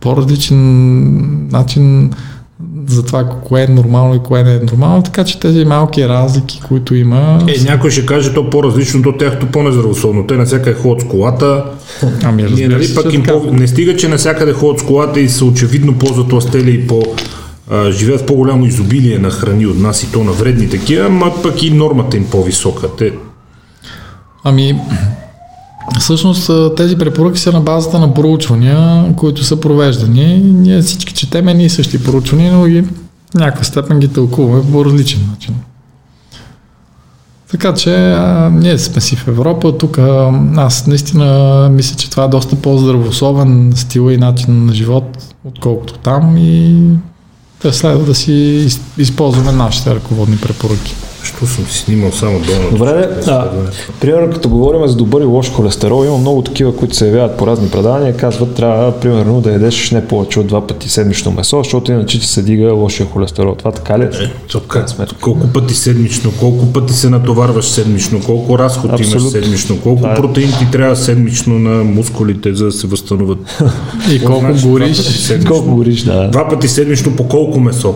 [0.00, 2.12] по-различен начин
[2.88, 6.60] за това кое е нормално и кое не е нормално, така че тези малки разлики,
[6.68, 7.40] които има...
[7.48, 10.26] Е, някой ще каже, то по-различно, то тяхното по-нездравословно.
[10.26, 11.64] Те навсякъде ходят с колата.
[12.24, 13.52] Ами разбира нали, пък им по...
[13.52, 17.02] не стига, че навсякъде ходят с колата и са очевидно ползват ластели и по...
[17.70, 21.32] А, живеят в по-голямо изобилие на храни от нас и то на вредни такива, ама
[21.42, 22.88] пък и нормата им по-висока.
[22.98, 23.12] Те...
[24.44, 24.80] Ами,
[25.98, 30.36] всъщност тези препоръки са на базата на проучвания, които са провеждани.
[30.38, 32.88] Ние всички четеме ние същи проучвания, но и в
[33.34, 35.54] някаква степен ги тълкуваме по различен начин.
[37.50, 42.24] Така че а, ние сме си в Европа, тук а, аз наистина мисля, че това
[42.24, 46.82] е доста по-здравословен стил и начин на живот, отколкото там и
[47.62, 50.94] да следва да си из- използваме нашите ръководни препоръки.
[51.22, 52.70] Що съм си снимал само долу?
[52.72, 53.50] Добре, а,
[54.00, 57.46] примерно като говорим за добър и лош холестерол, има много такива, които се явяват по
[57.46, 61.92] разни предавания, казват, трябва примерно да ядеш не повече от два пъти седмично месо, защото
[61.92, 63.54] иначе ти се дига лошия холестерол.
[63.54, 64.02] Това така ли?
[64.04, 64.08] е?
[64.52, 64.86] То, как,
[65.20, 69.30] колко пъти седмично, колко пъти се натоварваш седмично, колко разход имаш Абсолютно.
[69.30, 70.16] седмично, колко Това е.
[70.16, 73.38] протеин ти трябва седмично на мускулите, за да се възстановят.
[74.12, 74.98] И колко гориш?
[75.48, 76.28] Колко гориш, да.
[76.30, 77.94] Два пъти седмично по колко месо?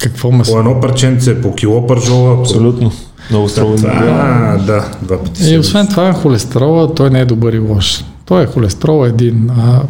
[0.00, 0.52] Какво месо?
[0.52, 2.34] По едно парченце, по кило пържола.
[2.34, 2.40] По...
[2.40, 2.92] Абсолютно.
[3.30, 3.76] Много строго.
[3.84, 8.04] А, да, два пъти И освен това, холестерола, той не е добър и лош.
[8.24, 9.82] Той е холестерол един, а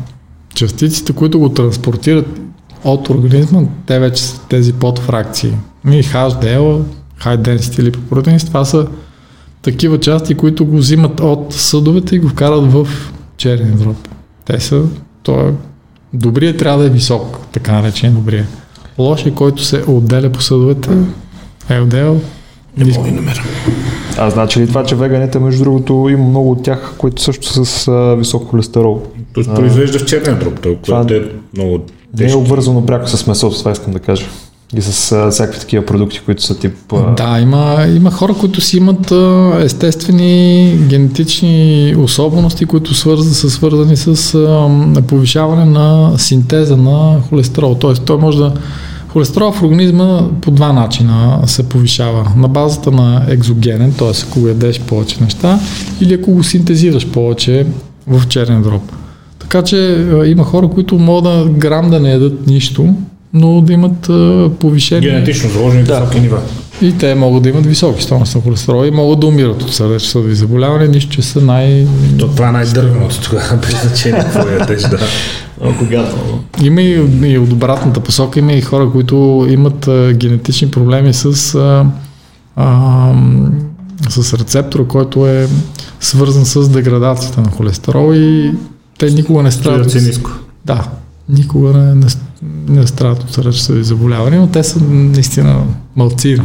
[0.54, 2.26] частиците, които го транспортират
[2.84, 5.52] от организма, те вече са тези подфракции.
[5.86, 6.82] И HDL,
[7.22, 8.86] High Density Lipoproteins, това са
[9.62, 12.88] такива части, които го взимат от съдовете и го вкарат в
[13.36, 14.08] черния дроб.
[14.44, 14.82] Те са,
[15.22, 15.52] той е,
[16.12, 18.46] добрият трябва да е висок, така наречен добрия.
[18.98, 20.88] Лошия, който се отделя по съдовете,
[21.70, 22.16] LDL,
[22.76, 23.42] Не мога да намеря.
[24.18, 27.64] А значи ли това, че веганите, между другото, има много от тях, които също са
[27.64, 29.02] с а, висок холестерол?
[29.34, 32.38] Той се произвежда в черния дроб, което е много Не е тежко.
[32.38, 34.26] обвързано пряко с месото, това искам да кажа.
[34.76, 36.74] И с а, всякакви такива продукти, които са тип...
[36.92, 37.14] А...
[37.14, 43.96] Да, има, има хора, които си имат а, естествени генетични особености, които свърз, са свързани
[43.96, 47.74] с а, повишаване на синтеза на холестерол.
[47.74, 48.52] Тоест, той може да
[49.16, 52.32] Холестерол в организма по два начина се повишава.
[52.36, 54.10] На базата на екзогенен, т.е.
[54.28, 55.60] ако го ядеш повече неща,
[56.00, 57.66] или ако го синтезираш повече
[58.06, 58.82] в черен дроб.
[59.38, 62.94] Така че има хора, които могат да грам да не ядат нищо,
[63.32, 64.10] но да имат
[64.58, 65.10] повишение.
[65.10, 66.00] Генетично заложени да.
[66.00, 66.40] високи нива.
[66.82, 70.34] И те могат да имат високи стойности на холестерол и могат да умират от сърдечно-съдови
[70.34, 71.86] заболявания, нищо, че са най...
[72.18, 74.98] То, това е най-дървеното тогава, без значение какво ядеш, да.
[75.78, 76.16] Когато.
[76.62, 81.54] Има и, и от обратната посока, има и хора, които имат а, генетични проблеми с,
[81.54, 81.86] а,
[82.56, 83.12] а,
[84.08, 85.48] с рецептора, който е
[86.00, 88.52] свързан с деградацията на холестерол и
[88.98, 89.94] те никога не страдат.
[89.94, 90.30] ниско.
[90.64, 90.88] Да,
[91.28, 92.06] никога не, не,
[92.68, 95.64] не страдат от сърдечни заболявания, но те са наистина
[95.96, 96.38] мълци.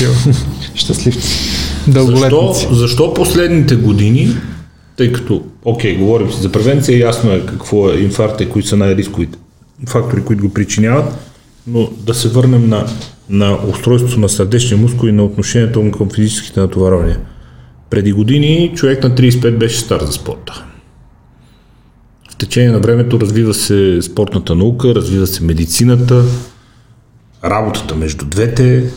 [0.74, 1.50] Щастливци.
[1.88, 4.36] Защо, защо последните години
[4.96, 8.76] тъй като, окей, говорим си за превенция, ясно е какво е инфаркта и кои са
[8.76, 9.38] най-рисковите
[9.88, 11.32] фактори, които го причиняват,
[11.66, 12.86] но да се върнем на,
[13.30, 17.20] на устройството на сърдечния мускул и на отношението му към физическите натоварвания.
[17.90, 20.64] Преди години човек на 35 беше стар за спорта.
[22.34, 26.24] В течение на времето развива се спортната наука, развива се медицината,
[27.44, 28.90] работата между двете,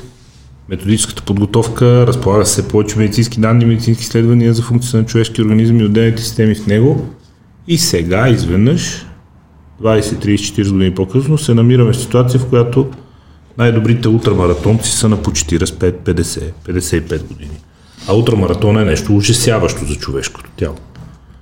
[0.69, 5.85] методическата подготовка, разполага се повече медицински данни, медицински изследвания за функция на човешки организми и
[5.85, 7.07] отделните системи в него.
[7.67, 9.05] И сега, изведнъж,
[9.83, 12.87] 20, 30, 40 години по-късно, се намираме в ситуация, в която
[13.57, 17.57] най-добрите ултрамаратонци са на по 45, 50, 55 години.
[18.07, 20.75] А ултрамаратон е нещо ужасяващо за човешкото тяло.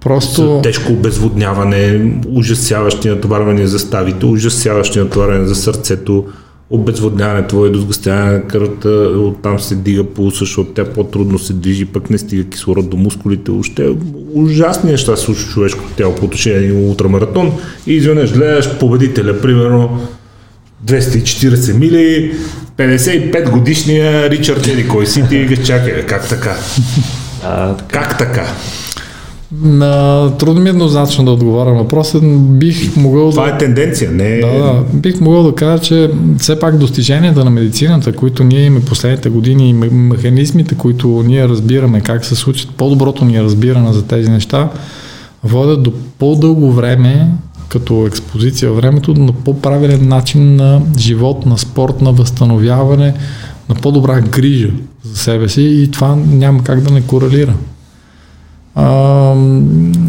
[0.05, 0.59] Просто...
[0.63, 6.25] Тежко обезводняване, ужасяващи натоварвания за ставите, ужасяващи натоварвания за сърцето,
[6.69, 11.85] обезводняване твое до сгъстяване на кръвта, оттам се дига пулса, защото тя по-трудно се движи,
[11.85, 13.51] пък не стига кислород до мускулите.
[13.51, 13.95] Още
[14.33, 17.51] ужасни неща се случва човешкото тяло по отношение на ултрамаратон
[17.87, 20.07] и изведнъж гледаш победителя, примерно
[20.87, 22.33] 240 мили,
[22.77, 26.55] 55 годишния Ричард Еди кой си ти викаш, чакай, как така?
[27.43, 27.99] А, така?
[27.99, 28.47] Как така?
[29.51, 32.19] На, трудно ми е еднозначно да отговаря на въпроса.
[32.39, 33.55] Бих могъл Това да...
[33.55, 34.37] е тенденция, не.
[34.37, 38.85] Да, да, бих могъл да кажа, че все пак достиженията на медицината, които ние имаме
[38.85, 44.05] последните години и механизмите, които ние разбираме как се случат, по-доброто ни е разбиране за
[44.05, 44.69] тези неща,
[45.43, 47.27] водят до по-дълго време
[47.69, 53.13] като експозиция времето на по-правилен начин на живот, на спорт, на възстановяване,
[53.69, 54.69] на по-добра грижа
[55.03, 57.53] за себе си и това няма как да не корелира.
[58.75, 59.35] А,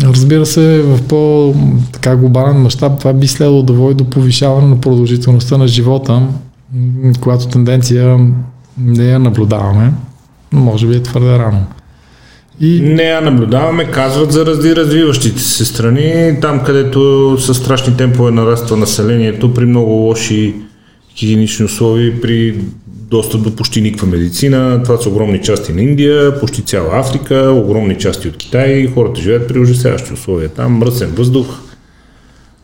[0.02, 5.58] разбира се, в по-така глобален мащаб това би следвало да води до повишаване на продължителността
[5.58, 6.22] на живота,
[7.20, 8.18] която тенденция
[8.78, 9.92] не я наблюдаваме,
[10.52, 11.64] но може би е твърде рано.
[12.60, 12.80] И...
[12.80, 18.76] Не я наблюдаваме, казват за разди развиващите се страни, там където с страшни темпове нараства
[18.76, 20.54] населението при много лоши
[21.16, 22.54] хигиенични условия, при
[23.10, 24.82] достъп до почти никаква медицина.
[24.84, 28.86] Това са огромни части на Индия, почти цяла Африка, огромни части от Китай.
[28.94, 30.48] Хората живеят при ужасяващи условия.
[30.48, 31.46] Там мръсен въздух,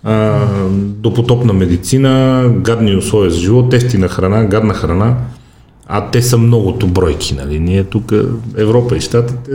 [0.05, 0.47] а,
[0.77, 5.17] допотопна медицина, гадни условия за живот, ефтина храна, гадна храна.
[5.87, 7.59] А те са многото бройки, нали?
[7.59, 8.13] Ние тук,
[8.57, 9.51] Европа и Штатите,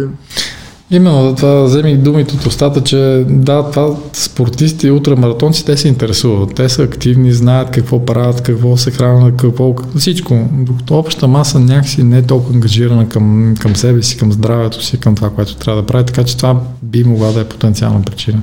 [0.91, 6.55] Именно, това вземих думите от устата, че да, това спортисти и ултрамаратонци, те се интересуват.
[6.55, 10.49] Те са активни, знаят какво правят, какво се хранят, какво, всичко.
[10.51, 14.99] Докато общата маса някакси не е толкова ангажирана към, към себе си, към здравето си,
[14.99, 18.41] към това, което трябва да прави, така че това би могла да е потенциална причина.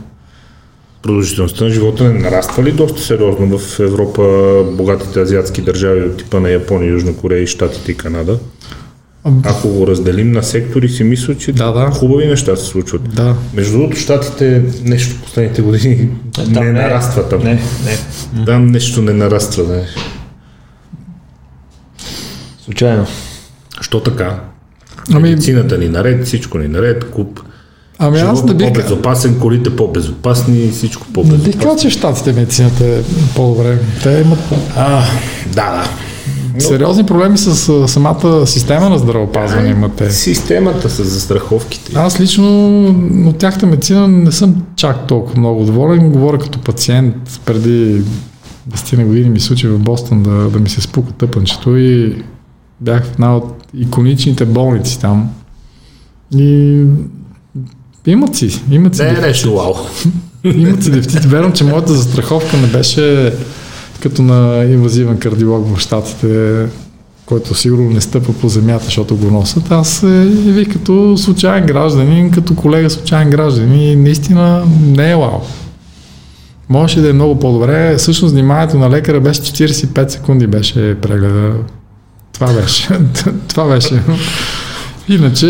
[1.03, 4.23] Продължителността на живота не нараства ли доста сериозно в Европа,
[4.73, 8.39] богатите азиатски държави от типа на Япония, Южна Корея, Штатите и Канада?
[9.45, 11.91] Ако го разделим на сектори, си мисля, че да, да.
[11.91, 13.15] хубави неща се случват.
[13.15, 13.37] Да.
[13.55, 16.09] Между другото, щатите нещо в последните години
[16.49, 17.43] да, не, не нараства там.
[17.43, 18.45] Не, не.
[18.45, 19.65] Там нещо не нараства.
[19.77, 19.87] Не.
[22.65, 23.07] Случайно.
[23.81, 24.41] Що така?
[25.13, 25.31] Ами...
[25.31, 27.41] Медицината ни наред, всичко ни наред, куп.
[27.99, 28.67] Ами аз да бих...
[28.67, 31.47] по-безопасен, колите по-безопасни, всичко по-безопасно.
[31.47, 33.03] Не бих казал, че щатите медицината е
[33.37, 33.79] по-добре.
[34.03, 34.39] Те имат...
[34.77, 35.03] А,
[35.47, 36.04] да, да.
[36.59, 40.11] Сериозни проблеми с самата система на здравеопазване имате.
[40.11, 41.93] Системата с застраховките.
[41.95, 42.85] Аз лично
[43.29, 46.13] от тяхта медицина не съм чак толкова много доволен.
[46.13, 48.03] Говоря като пациент преди
[48.71, 52.23] 10 на години ми случи в Бостон да, да ми се спука тъпанчето и
[52.81, 55.31] бях в една от иконичните болници там.
[56.37, 56.83] И
[58.07, 59.03] имат си, имат си.
[59.03, 59.75] Не е нещо вау.
[60.45, 61.25] имат си дефицит.
[61.25, 63.33] Верно, че моята застраховка не беше
[64.05, 66.67] като на инвазивен кардиолог в щатите,
[67.27, 69.71] който сигурно не стъпва по земята, защото го носят.
[69.71, 75.41] Аз е, ви като случайен гражданин, като колега случайен гражданин и наистина не е вау.
[76.69, 77.97] Може да е много по-добре.
[77.97, 81.53] Всъщност вниманието на лекаря беше 45 секунди беше прегледа.
[82.33, 82.89] Това беше.
[83.49, 84.03] Това беше.
[85.09, 85.47] Иначе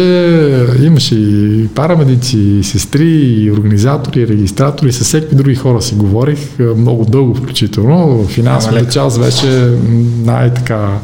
[0.82, 6.58] имаше и парамедици, и сестри, и организатори, и регистратори, с всеки други хора си говорих,
[6.58, 8.26] много дълго включително.
[8.28, 9.78] Финансовата част беше
[10.24, 10.98] най-така...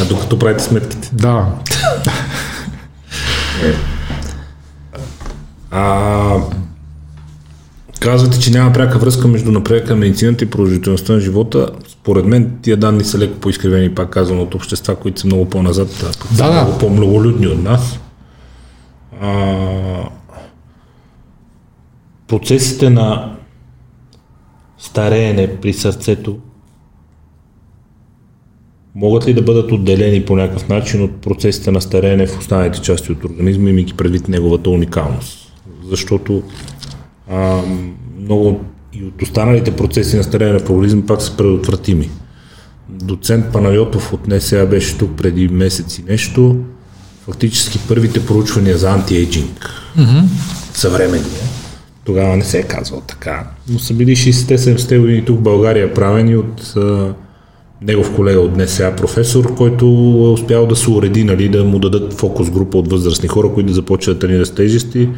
[0.00, 1.10] А докато правите сметките.
[1.12, 1.46] Да.
[5.70, 6.36] а,
[8.02, 11.68] Казвате, че няма пряка връзка между напредъка на медицината и продължителността на живота.
[11.88, 15.88] Според мен тия данни са леко по-изкривени, пак казвам, от общества, които са много по-назад,
[15.88, 16.52] да, са да.
[16.52, 18.00] много по-многолюдни от нас.
[19.20, 19.56] А,
[22.28, 23.36] процесите на
[24.78, 26.38] стареене при сърцето
[28.94, 33.12] могат ли да бъдат отделени по някакъв начин от процесите на стареене в останалите части
[33.12, 35.52] от организма, имайки предвид неговата уникалност?
[35.90, 36.42] Защото
[37.30, 37.60] а,
[38.20, 38.60] много
[38.92, 42.10] и от останалите процеси на стареене в организма пак са предотвратими.
[42.88, 46.56] Доцент Панайотов от НСА беше тук преди месец и нещо.
[47.24, 50.24] Фактически първите проучвания за антиейджинг, mm-hmm.
[50.72, 51.42] съвременния,
[52.04, 56.36] тогава не се е казвал така, но са били 60-70 години тук в България правени
[56.36, 57.14] от а,
[57.82, 59.84] негов колега от НСА, професор, който
[60.28, 63.66] е успял да се уреди, нали, да му дадат фокус група от възрастни хора, които
[63.66, 65.08] да започват да тренират с тежести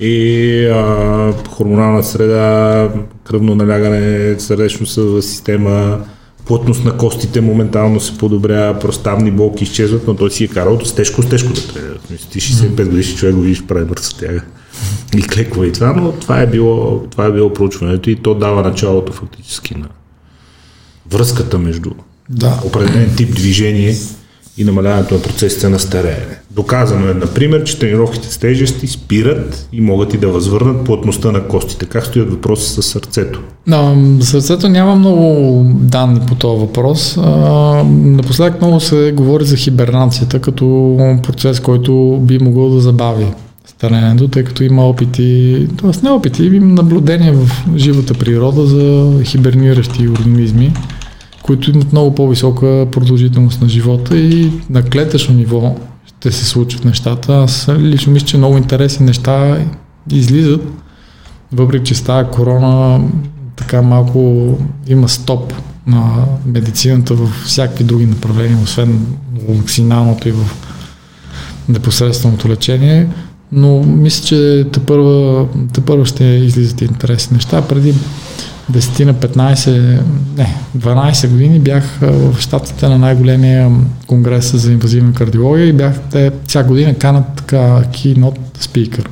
[0.00, 2.88] и а, хормонална среда,
[3.24, 4.86] кръвно налягане, сърдечно
[5.22, 6.04] система,
[6.46, 10.94] плътност на костите моментално се подобрява, проставни болки изчезват, но той си е карал с
[10.94, 11.98] тежко, с тежко да тренира.
[12.30, 14.42] Ти 65 годишни човек го видиш прави мъртва тяга
[15.16, 18.62] и клеква и това, но това е, било, това е било проучването и то дава
[18.62, 19.88] началото фактически на
[21.10, 21.90] връзката между
[22.30, 22.60] да.
[22.64, 23.94] определен тип движение
[24.58, 26.38] и намаляването на процесите на стареене.
[26.50, 31.48] Доказано е, например, че тренировките с тежести спират и могат и да възвърнат плътността на
[31.48, 31.86] костите.
[31.86, 33.40] Как стоят въпроси с сърцето?
[33.66, 37.16] Да, сърцето няма много данни по този въпрос.
[37.16, 37.22] А,
[37.88, 43.26] напоследък много се говори за хибернацията като процес, който би могъл да забави
[43.66, 45.90] старенето, тъй като има опити, т.е.
[46.02, 50.72] не опити, има наблюдения в живата природа за хиберниращи организми
[51.44, 55.76] които имат много по-висока продължителност на живота и на клетъчно ниво
[56.06, 57.34] ще се случват нещата.
[57.34, 59.58] Аз лично мисля, че много интересни неща
[60.10, 60.62] излизат,
[61.52, 63.00] въпреки че става корона
[63.56, 64.48] така малко
[64.86, 65.52] има стоп
[65.86, 69.06] на медицината в всякакви други направления, освен
[69.48, 70.44] вакциналното и в
[71.68, 73.08] непосредственото лечение,
[73.52, 74.66] но мисля, че
[75.72, 77.62] те първа ще излизат интересни неща.
[77.62, 77.94] Преди
[78.72, 80.00] 10 на 15,
[80.36, 83.70] не, 12 години бях в щатите на най-големия
[84.06, 89.06] конгрес за инвазивна кардиология и бях те всяка година канат така keynote speaker.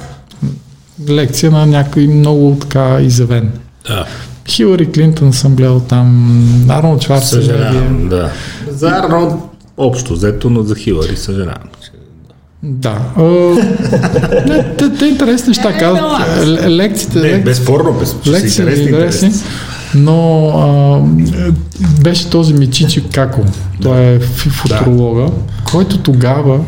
[1.09, 3.53] Лекция на някой много така изявен.
[3.89, 4.07] Да.
[4.49, 8.09] Хилари Клинтон съм гледал там, Арнолд Шварценегер.
[8.11, 8.31] да.
[8.71, 9.35] За Арнолд
[9.77, 11.69] общо взето, но за Хилари съжалявам.
[12.63, 13.01] Да.
[14.47, 16.47] не, те, те интересни неща казват.
[16.67, 17.19] Лекциите.
[17.19, 19.33] Не, безспорно, без, лекции интересни, интересни.
[19.95, 21.01] Но а,
[22.03, 23.41] беше този Мичичи Како,
[23.83, 25.33] той е футуролога, да.
[25.73, 26.61] който тогава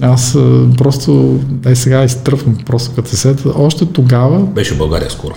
[0.00, 0.38] аз
[0.78, 4.38] просто, дай сега изтръпвам просто като се сета, още тогава...
[4.40, 5.34] Беше в България скоро.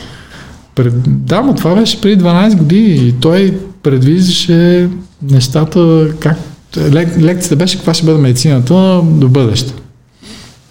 [0.75, 4.89] Пред, да, но това беше преди 12 години и той предвиждаше
[5.31, 6.37] нещата, как
[6.77, 9.73] лек, лекцията беше каква ще бъде медицината до бъдеще.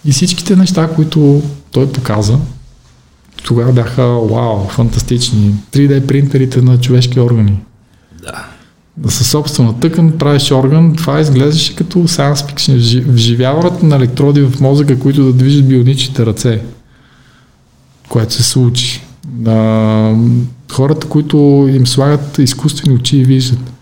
[0.07, 2.39] И всичките неща, които той показа,
[3.45, 5.55] тогава бяха вау, фантастични.
[5.73, 7.59] 3D принтерите на човешки органи.
[8.23, 8.47] Да.
[9.09, 13.05] Със собствена тъкан правиш орган, това изглеждаше като science fiction.
[13.11, 16.63] Вживяването на електроди в мозъка, които да движат бионичните ръце.
[18.09, 19.03] Което се случи.
[19.47, 20.15] А,
[20.73, 21.37] хората, които
[21.71, 23.73] им слагат изкуствени очи и виждат.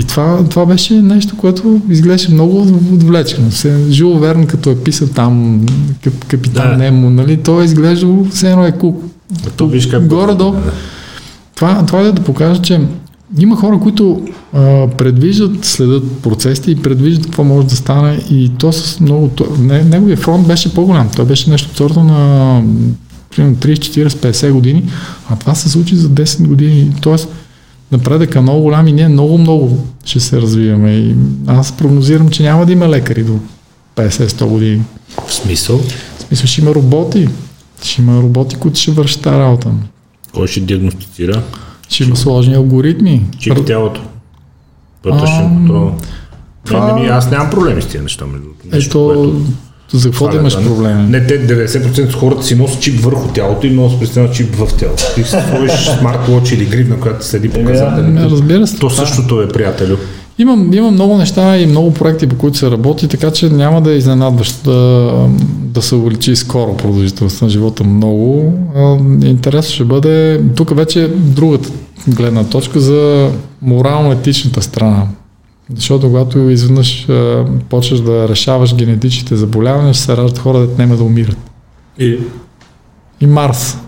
[0.00, 2.60] И това, това беше нещо, което изглеждаше много
[2.92, 3.50] отвлечено.
[3.90, 5.66] Жил Верн, като е писал там
[6.04, 6.76] кап, капитан да.
[6.76, 9.04] Немо, нали, то е изглеждало все едно е кук.
[9.56, 10.34] То виж как горе.
[10.34, 10.54] Да.
[11.56, 12.80] Това, това е да покажа, че
[13.38, 14.22] има хора, които
[14.52, 19.30] а, предвиждат, следят процесите и предвиждат какво може да стане и то с много...
[19.58, 21.10] Не, неговия фронт беше по-голям.
[21.16, 22.62] Той беше нещо от сорта на
[23.38, 24.84] 30, 40, 50 години,
[25.30, 26.92] а това се случи за 10 години.
[27.00, 27.28] Тоест,
[27.92, 30.90] напредък е много голям и ние много-много ще се развиваме.
[30.90, 31.14] И
[31.46, 33.38] аз прогнозирам, че няма да има лекари до
[33.96, 34.82] 50-100 години.
[35.26, 35.78] В смисъл?
[35.78, 37.28] В смисъл ще има роботи.
[37.82, 39.70] Ще има роботи, които ще вършат тази работа.
[40.34, 41.42] Кой ще диагностицира?
[41.88, 43.26] Ще има сложни алгоритми.
[43.38, 44.00] Чип тялото.
[45.04, 45.92] Вътрешен контрол.
[46.64, 48.26] това- Не, не, аз нямам проблеми с тези неща.
[48.26, 48.46] Между.
[48.72, 49.40] Нещо, Ето, което
[49.92, 50.62] за какво да сваля, имаш да.
[50.62, 51.08] проблеми?
[51.08, 54.74] Не, те 90% от хората си носят чип върху тялото и носят представено чип в
[54.78, 55.04] тялото.
[55.14, 58.22] Ти си сложиш смарт-вотч или гривна, която следи показателите.
[58.30, 58.78] разбира се.
[58.78, 58.90] То е.
[58.90, 59.96] същото е, приятелю.
[60.38, 63.92] Имам, имам много неща и много проекти, по които се работи, така че няма да
[63.92, 65.12] е изненадващо да,
[65.46, 68.54] да се увеличи скоро продължителността на живота много.
[68.76, 68.96] А,
[69.26, 71.68] Интересно ще бъде тук вече другата
[72.08, 73.30] гледна точка за
[73.62, 75.06] морално-етичната страна.
[75.74, 80.96] Защото когато изведнъж а, почнеш да решаваш генетичните заболявания, ще се раждат хора, да няма
[80.96, 81.36] да умират.
[81.98, 82.18] И
[83.20, 83.78] И Марс.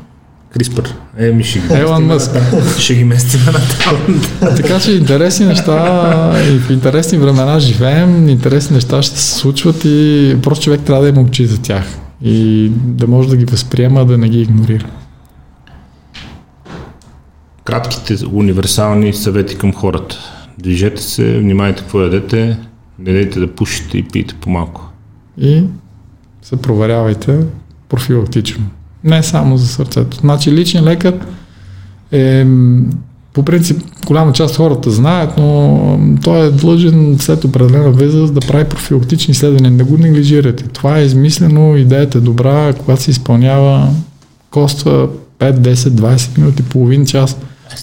[0.51, 0.95] Криспър.
[1.19, 2.31] Еми ще ги местим Мъск.
[2.79, 4.23] Ще ги местим на там.
[4.57, 10.37] Така че интересни неща и в интересни времена живеем, интересни неща ще се случват и
[10.43, 11.85] просто човек трябва да има очи за тях
[12.25, 14.87] и да може да ги възприема, да не ги игнорира.
[17.65, 20.17] Кратките универсални съвети към хората.
[20.59, 22.59] Движете се, внимайте какво ядете,
[22.99, 24.91] не дайте да пушите и пийте по-малко.
[25.39, 25.65] И
[26.43, 27.39] се проверявайте
[27.89, 28.65] профилактично.
[29.05, 30.17] Не само за сърцето.
[30.17, 31.15] Значи личен лекар
[32.13, 32.47] е
[33.33, 38.41] по принцип голяма част от хората знаят, но той е длъжен след определена възраст да
[38.41, 39.71] прави профилактични изследвания.
[39.71, 40.65] Не го неглижирате.
[40.65, 43.89] Това е измислено, идеята е добра, когато се изпълнява,
[44.51, 45.09] коства
[45.39, 47.37] 5, 10, 20 минути, половин час.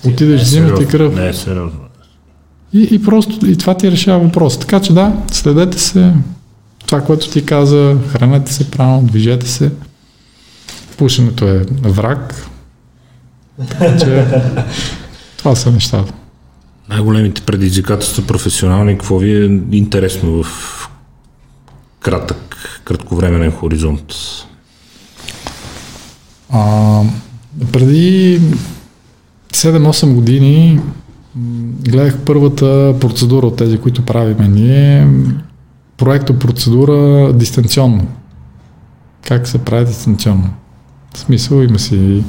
[0.07, 1.15] Отидеш, взимате кръв.
[1.15, 1.79] Не е сериозно.
[2.73, 4.59] И, и просто и това ти решава въпрос.
[4.59, 6.13] Така че да, следете се.
[6.85, 9.71] Това, което ти каза, хранете се правилно, движете се.
[10.97, 12.49] Пушенето е враг.
[13.69, 14.25] Така че,
[15.37, 16.13] това са нещата.
[16.89, 20.89] Най-големите предизвикателства професионални, какво ви е интересно в
[21.99, 24.13] кратък, кратковременен хоризонт?
[26.49, 27.01] А,
[27.71, 28.41] преди
[29.53, 30.79] 7-8 години
[31.81, 35.07] гледах първата процедура от тези, които правиме ние.
[35.97, 38.07] Проекто процедура дистанционно.
[39.27, 40.49] Как се прави дистанционно?
[41.13, 42.23] В смисъл има си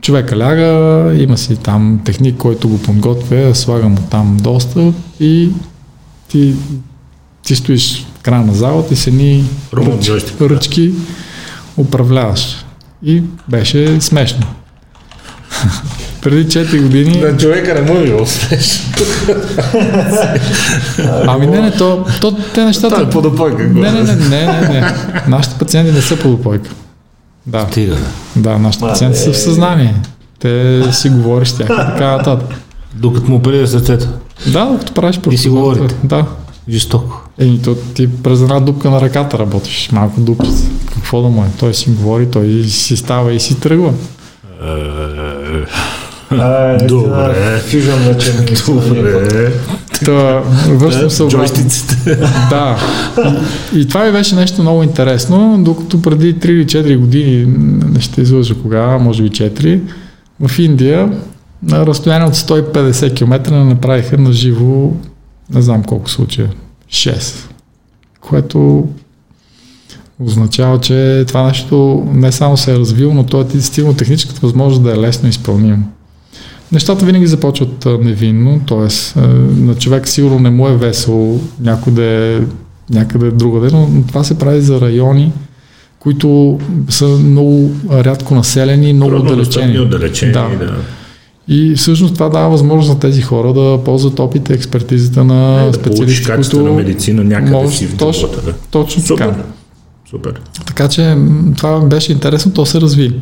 [0.00, 5.50] човека ляга, има си там техник, който го подготвя, слага му там достъп и
[6.28, 6.54] ти,
[7.42, 10.92] ти стоиш в края на залата и с едни Роман ръч- ръчки
[11.76, 12.64] управляваш.
[13.02, 14.46] И беше смешно.
[16.22, 17.24] Преди 4 години...
[17.38, 18.26] човека не му е било.
[21.26, 22.94] Ами не, не, то, то те нещата...
[22.94, 23.62] Това е подопойка.
[23.62, 24.94] Не, не, не, не, не, не.
[25.28, 26.70] Нашите пациенти не са подопойка.
[27.46, 27.96] Да, Стига,
[28.36, 28.50] да.
[28.50, 29.38] да, нашите пациенти са в е.
[29.38, 29.94] съзнание.
[30.38, 32.48] Те си говориш с тях и така нататък.
[32.94, 34.08] Докато му оперира сърцето.
[34.46, 35.80] Да, докато правиш си процедурата.
[35.80, 35.94] говорите.
[36.04, 36.26] Да.
[36.68, 37.22] Жестоко.
[37.38, 40.64] Еми, то ти през една дупка на ръката работиш, малко дупчица.
[40.94, 41.46] Какво да му е?
[41.58, 43.92] Той си говори, той си става и си тръгва.
[45.54, 45.66] Е,
[46.30, 47.58] А, Добре.
[47.58, 48.56] Фюжън вече ми е
[48.88, 49.52] Добре.
[50.04, 51.38] Та, връщам се обратно.
[51.38, 52.16] Джойстиците.
[52.50, 52.76] Да.
[53.74, 57.46] И, и това ми беше нещо много интересно, докато преди 3 или 4 години,
[57.94, 59.80] не ще излъжа кога, може би 4,
[60.40, 61.12] в Индия
[61.62, 64.92] на разстояние от 150 км не направиха на живо,
[65.54, 66.50] не знам колко случая,
[66.90, 67.48] 6.
[68.20, 68.88] Което
[70.20, 74.82] означава, че това нещо не само се е развило, но то е действително техническата възможност
[74.82, 75.82] да е лесно изпълнимо.
[76.72, 79.20] Нещата винаги започват невинно, т.е.
[79.56, 82.40] на човек сигурно не му е весело някой да е
[82.90, 85.32] някъде другаде, но това се прави за райони,
[85.98, 86.58] които
[86.88, 89.78] са много рядко населени, много отдалечени.
[89.78, 90.32] отдалечени.
[90.32, 90.48] Да.
[90.50, 90.66] Да.
[90.66, 90.74] да.
[91.48, 95.66] И всъщност това дава възможност на тези хора да ползват опита и експертизата на Е,
[95.66, 96.76] да специалисти, качествена които...
[96.76, 98.46] медицина някъде може- си в точно- джунглата.
[98.46, 98.54] Да.
[98.70, 99.24] Точно Супер.
[99.26, 99.42] така.
[100.10, 100.40] Супер.
[100.66, 101.16] Така че
[101.56, 103.20] това беше интересно, то се разви.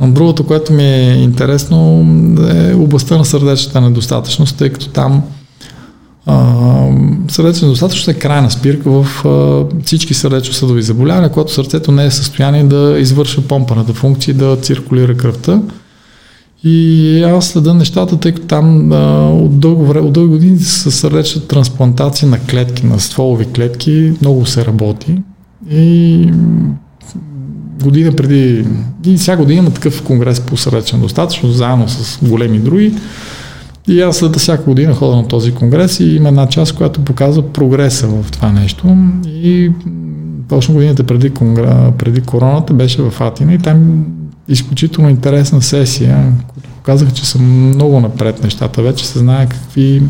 [0.00, 2.06] Другото, което ми е интересно
[2.54, 5.22] е областта на сърдечната недостатъчност, тъй като там
[7.28, 12.14] сърдечна недостатъчност е крайна спирка в а, всички сърдечно-съдови заболявания, когато сърцето не е в
[12.14, 15.62] състояние да извършва помпаната функция и да циркулира кръвта.
[16.64, 20.90] И аз следа нещата, тъй като там а, от, дълго време, от дълги години с
[20.90, 25.18] сърдечна трансплантация на клетки, на стволови клетки, много се работи.
[25.70, 26.30] И
[27.82, 28.64] година преди,
[29.06, 32.94] и всяка година има такъв конгрес по сърдечна достатъчност, заедно с големи други.
[33.88, 37.52] И аз след всяка година ходя на този конгрес и има една част, която показва
[37.52, 38.96] прогреса в това нещо.
[39.26, 39.70] И
[40.48, 44.06] точно годината преди, конгра, преди короната беше в Атина и там
[44.48, 48.82] изключително интересна сесия, които показаха, че са много напред нещата.
[48.82, 50.02] Вече се знае какви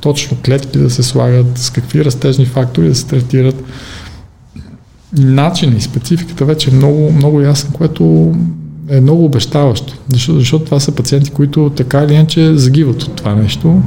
[0.00, 3.62] точно клетки да се слагат, с какви растежни фактори да се третират.
[5.18, 8.32] Начинът и спецификата вече е много, много ясен, което
[8.88, 9.94] е много обещаващо.
[10.12, 13.82] Защото, защото това са пациенти, които така или иначе загиват от това нещо.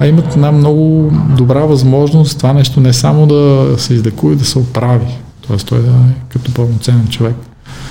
[0.00, 4.58] а имат една много добра възможност това нещо не само да се излекува, да се
[4.58, 5.06] оправи.
[5.46, 7.34] Тоест той да е като пълноценен човек.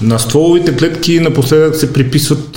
[0.01, 2.49] На стволовите клетки напоследък се приписват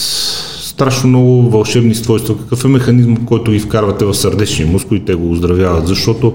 [0.60, 2.38] страшно много вълшебни свойства.
[2.38, 5.86] Какъв е механизм, който ги вкарвате в сърдечни мускули, те го оздравяват?
[5.86, 6.34] Защото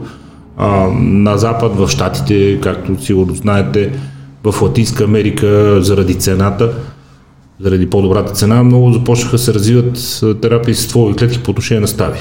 [0.57, 3.91] а, на Запад, в Штатите, както сигурно знаете,
[4.43, 6.73] в Латинска Америка, заради цената,
[7.59, 11.87] заради по-добрата цена, много започнаха да се развиват терапии с стволови клетки по отношение на
[11.87, 12.19] стави.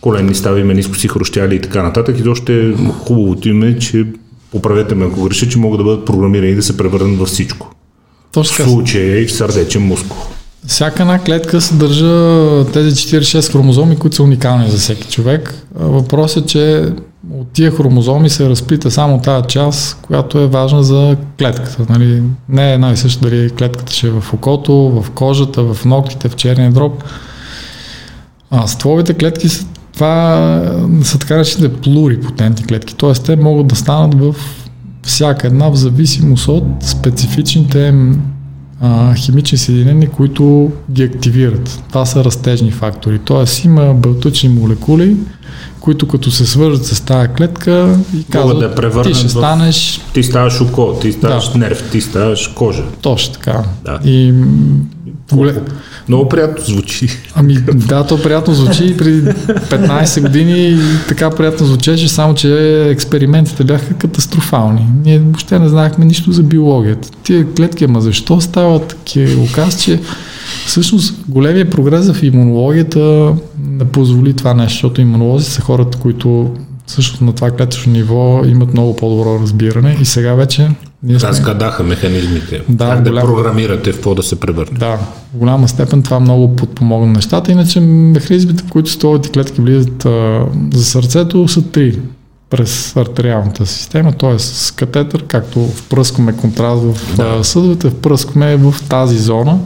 [0.00, 2.18] Коленни стави, мениско хрущяли и така нататък.
[2.18, 2.74] И още
[3.06, 4.06] хубавото им е, че
[4.52, 7.74] поправете ме ако греша, че могат да бъдат програмирани да се превърнат във всичко.
[8.32, 10.16] Точно В случая и в сърдечен мускул.
[10.66, 15.54] Всяка една клетка съдържа тези 46 хромозоми, които са уникални за всеки човек.
[15.74, 16.92] Въпросът е, че
[17.38, 21.86] от тия хромозоми се разпита само тази част, която е важна за клетката.
[21.88, 22.22] Нали?
[22.48, 26.28] Не е една и съща дали клетката ще е в окото, в кожата, в ногтите,
[26.28, 27.04] в черния дроб.
[28.50, 30.62] А стволовите клетки са, това
[31.02, 33.12] са така наречените плурипотентни клетки, т.е.
[33.12, 34.34] те могат да станат в
[35.02, 37.94] всяка една в зависимост от специфичните
[38.80, 41.82] а, химични съединения, които ги активират.
[41.88, 43.18] Това са растежни фактори.
[43.18, 45.16] Тоест има белтъчни молекули,
[45.80, 49.30] които като се свържат с тази клетка и казват, да ти ще в...
[49.30, 50.00] станеш...
[50.14, 51.58] Ти ставаш око, ти ставаш да.
[51.58, 52.82] нерв, ти ставаш кожа.
[53.02, 53.62] Точно така.
[53.84, 53.98] Да.
[54.04, 54.34] И
[55.32, 55.54] Голе...
[56.08, 57.08] Много приятно звучи.
[57.34, 60.78] Ами да, то приятно звучи при 15 години
[61.08, 64.86] така приятно звучеше, само че експериментите бяха катастрофални.
[65.04, 67.08] Ние въобще не знаехме нищо за биологията.
[67.22, 69.42] Тия клетки, ама защо стават такива?
[69.42, 70.00] Оказа, че
[70.66, 73.34] всъщност големия прогрес в имунологията
[73.70, 76.50] не позволи това нещо, защото имунолози са хората, които
[76.86, 80.70] също на това клетъчно ниво имат много по-добро разбиране и сега вече
[81.02, 81.28] ние сме...
[81.28, 82.62] Разгадаха механизмите.
[82.68, 83.26] Да, как голям...
[83.26, 84.78] да програмирате в какво да се превърне.
[84.78, 87.52] Да, в голяма степен това много подпомогна нещата.
[87.52, 90.44] Иначе механизмите, които стволовите клетки влизат а,
[90.74, 91.98] за сърцето, са три
[92.50, 94.38] през артериалната система, т.е.
[94.38, 97.44] с катетър, както впръскваме контраст в да.
[97.44, 99.58] съдовете, впръскваме в тази зона,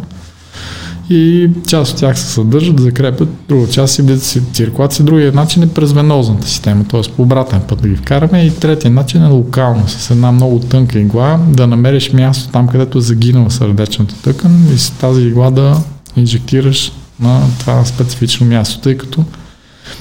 [1.11, 5.69] и част от тях се съдържат, закрепят, друга част си влизат циркулация, другия начин е
[5.69, 7.01] през венозната система, т.е.
[7.17, 10.99] по обратен път да ги вкараме и третия начин е локално, с една много тънка
[10.99, 15.77] игла, да намериш място там, където е загинала сърдечната тъкан и с тази игла да
[16.17, 19.25] инжектираш на това специфично място, тъй като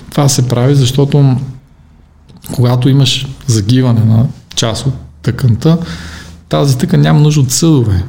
[0.10, 1.36] това се прави, защото
[2.54, 4.26] когато имаш загиване на
[4.56, 5.78] част от тъканта,
[6.50, 8.04] тази тъкан няма нужда от съдове.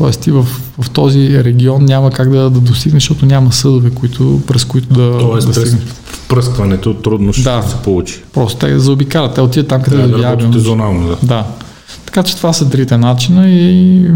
[0.00, 0.46] Тоест ти в,
[0.80, 5.18] в този регион няма как да, да достигнеш, защото няма съдове, които, през които да,
[5.18, 5.82] Тоест, да стигнеш.
[6.02, 7.62] впръскването трудно ще да.
[7.62, 8.22] се получи.
[8.34, 11.16] Просто те заобикалят, те отиват там, където да, да, да зонално, да.
[11.22, 11.44] да.
[12.06, 14.06] Така че това са трите начина и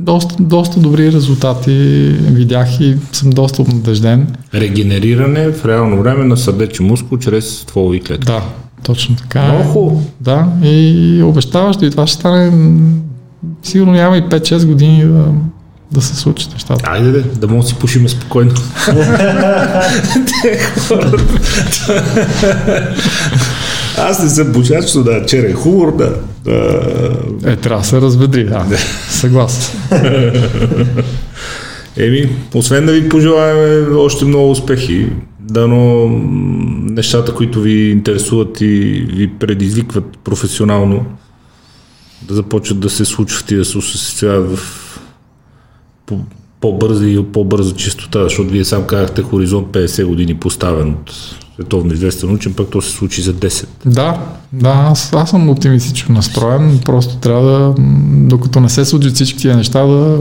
[0.00, 1.72] доста, доста добри резултати
[2.20, 4.26] видях и съм доста обнадежден.
[4.54, 8.26] Регенериране в реално време на сърдечен мускул чрез стволови клетки.
[8.26, 8.42] Да,
[8.82, 9.42] точно така.
[9.42, 10.02] Много хубаво.
[10.20, 12.50] Да, и обещаваш и това ще стане
[13.62, 15.24] сигурно няма и 5-6 години да,
[15.92, 16.90] да се случат нещата.
[16.90, 18.54] Айде, да, да мога да си пушиме спокойно.
[23.98, 26.14] Аз не съм пушач, но да, черен хумор, да.
[26.44, 27.52] да.
[27.52, 28.64] Е, трябва да се разведри, да.
[29.10, 29.80] Съгласен.
[31.96, 35.08] Еми, освен да ви пожелаем още много успехи,
[35.40, 36.08] дано
[36.90, 38.66] нещата, които ви интересуват и
[39.08, 41.06] ви предизвикват професионално,
[42.22, 44.86] да започват да се случват и да се осъществяват в
[46.06, 46.20] по,
[46.60, 51.12] по-бърза и по-бърза чистота, защото вие сам казахте хоризонт 50 години поставен от
[51.54, 53.66] световно известен учен, пък то се случи за 10.
[53.86, 54.20] Да,
[54.52, 57.74] да, аз, аз съм оптимистично настроен, просто трябва да,
[58.28, 60.18] докато не се случат всички тия неща, да,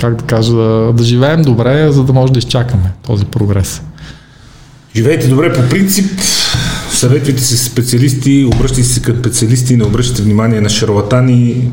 [0.00, 3.82] как да кажа, да, да живеем добре, за да може да изчакаме този прогрес.
[4.96, 6.20] Живейте добре по принцип,
[7.00, 11.72] съветвайте се специалисти, обръщайте се към специалисти, не обръщайте внимание на шарлатани,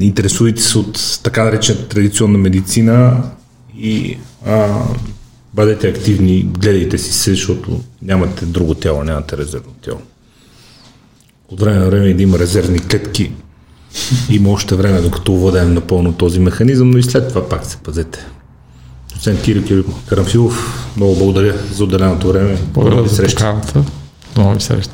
[0.00, 3.22] интересувайте се от така наречена традиционна медицина
[3.78, 4.82] и а,
[5.54, 10.00] бъдете активни, гледайте си се, защото нямате друго тяло, нямате резервно тяло.
[11.48, 13.32] От време на време да има резервни клетки,
[14.30, 18.26] има още време, докато овладеем напълно този механизъм, но и след това пак се пазете.
[19.14, 22.58] Доцент Кирил Карамфилов, много благодаря за отделеното време.
[22.74, 23.24] Благодаря за.
[24.34, 24.93] Labi, sevišķi.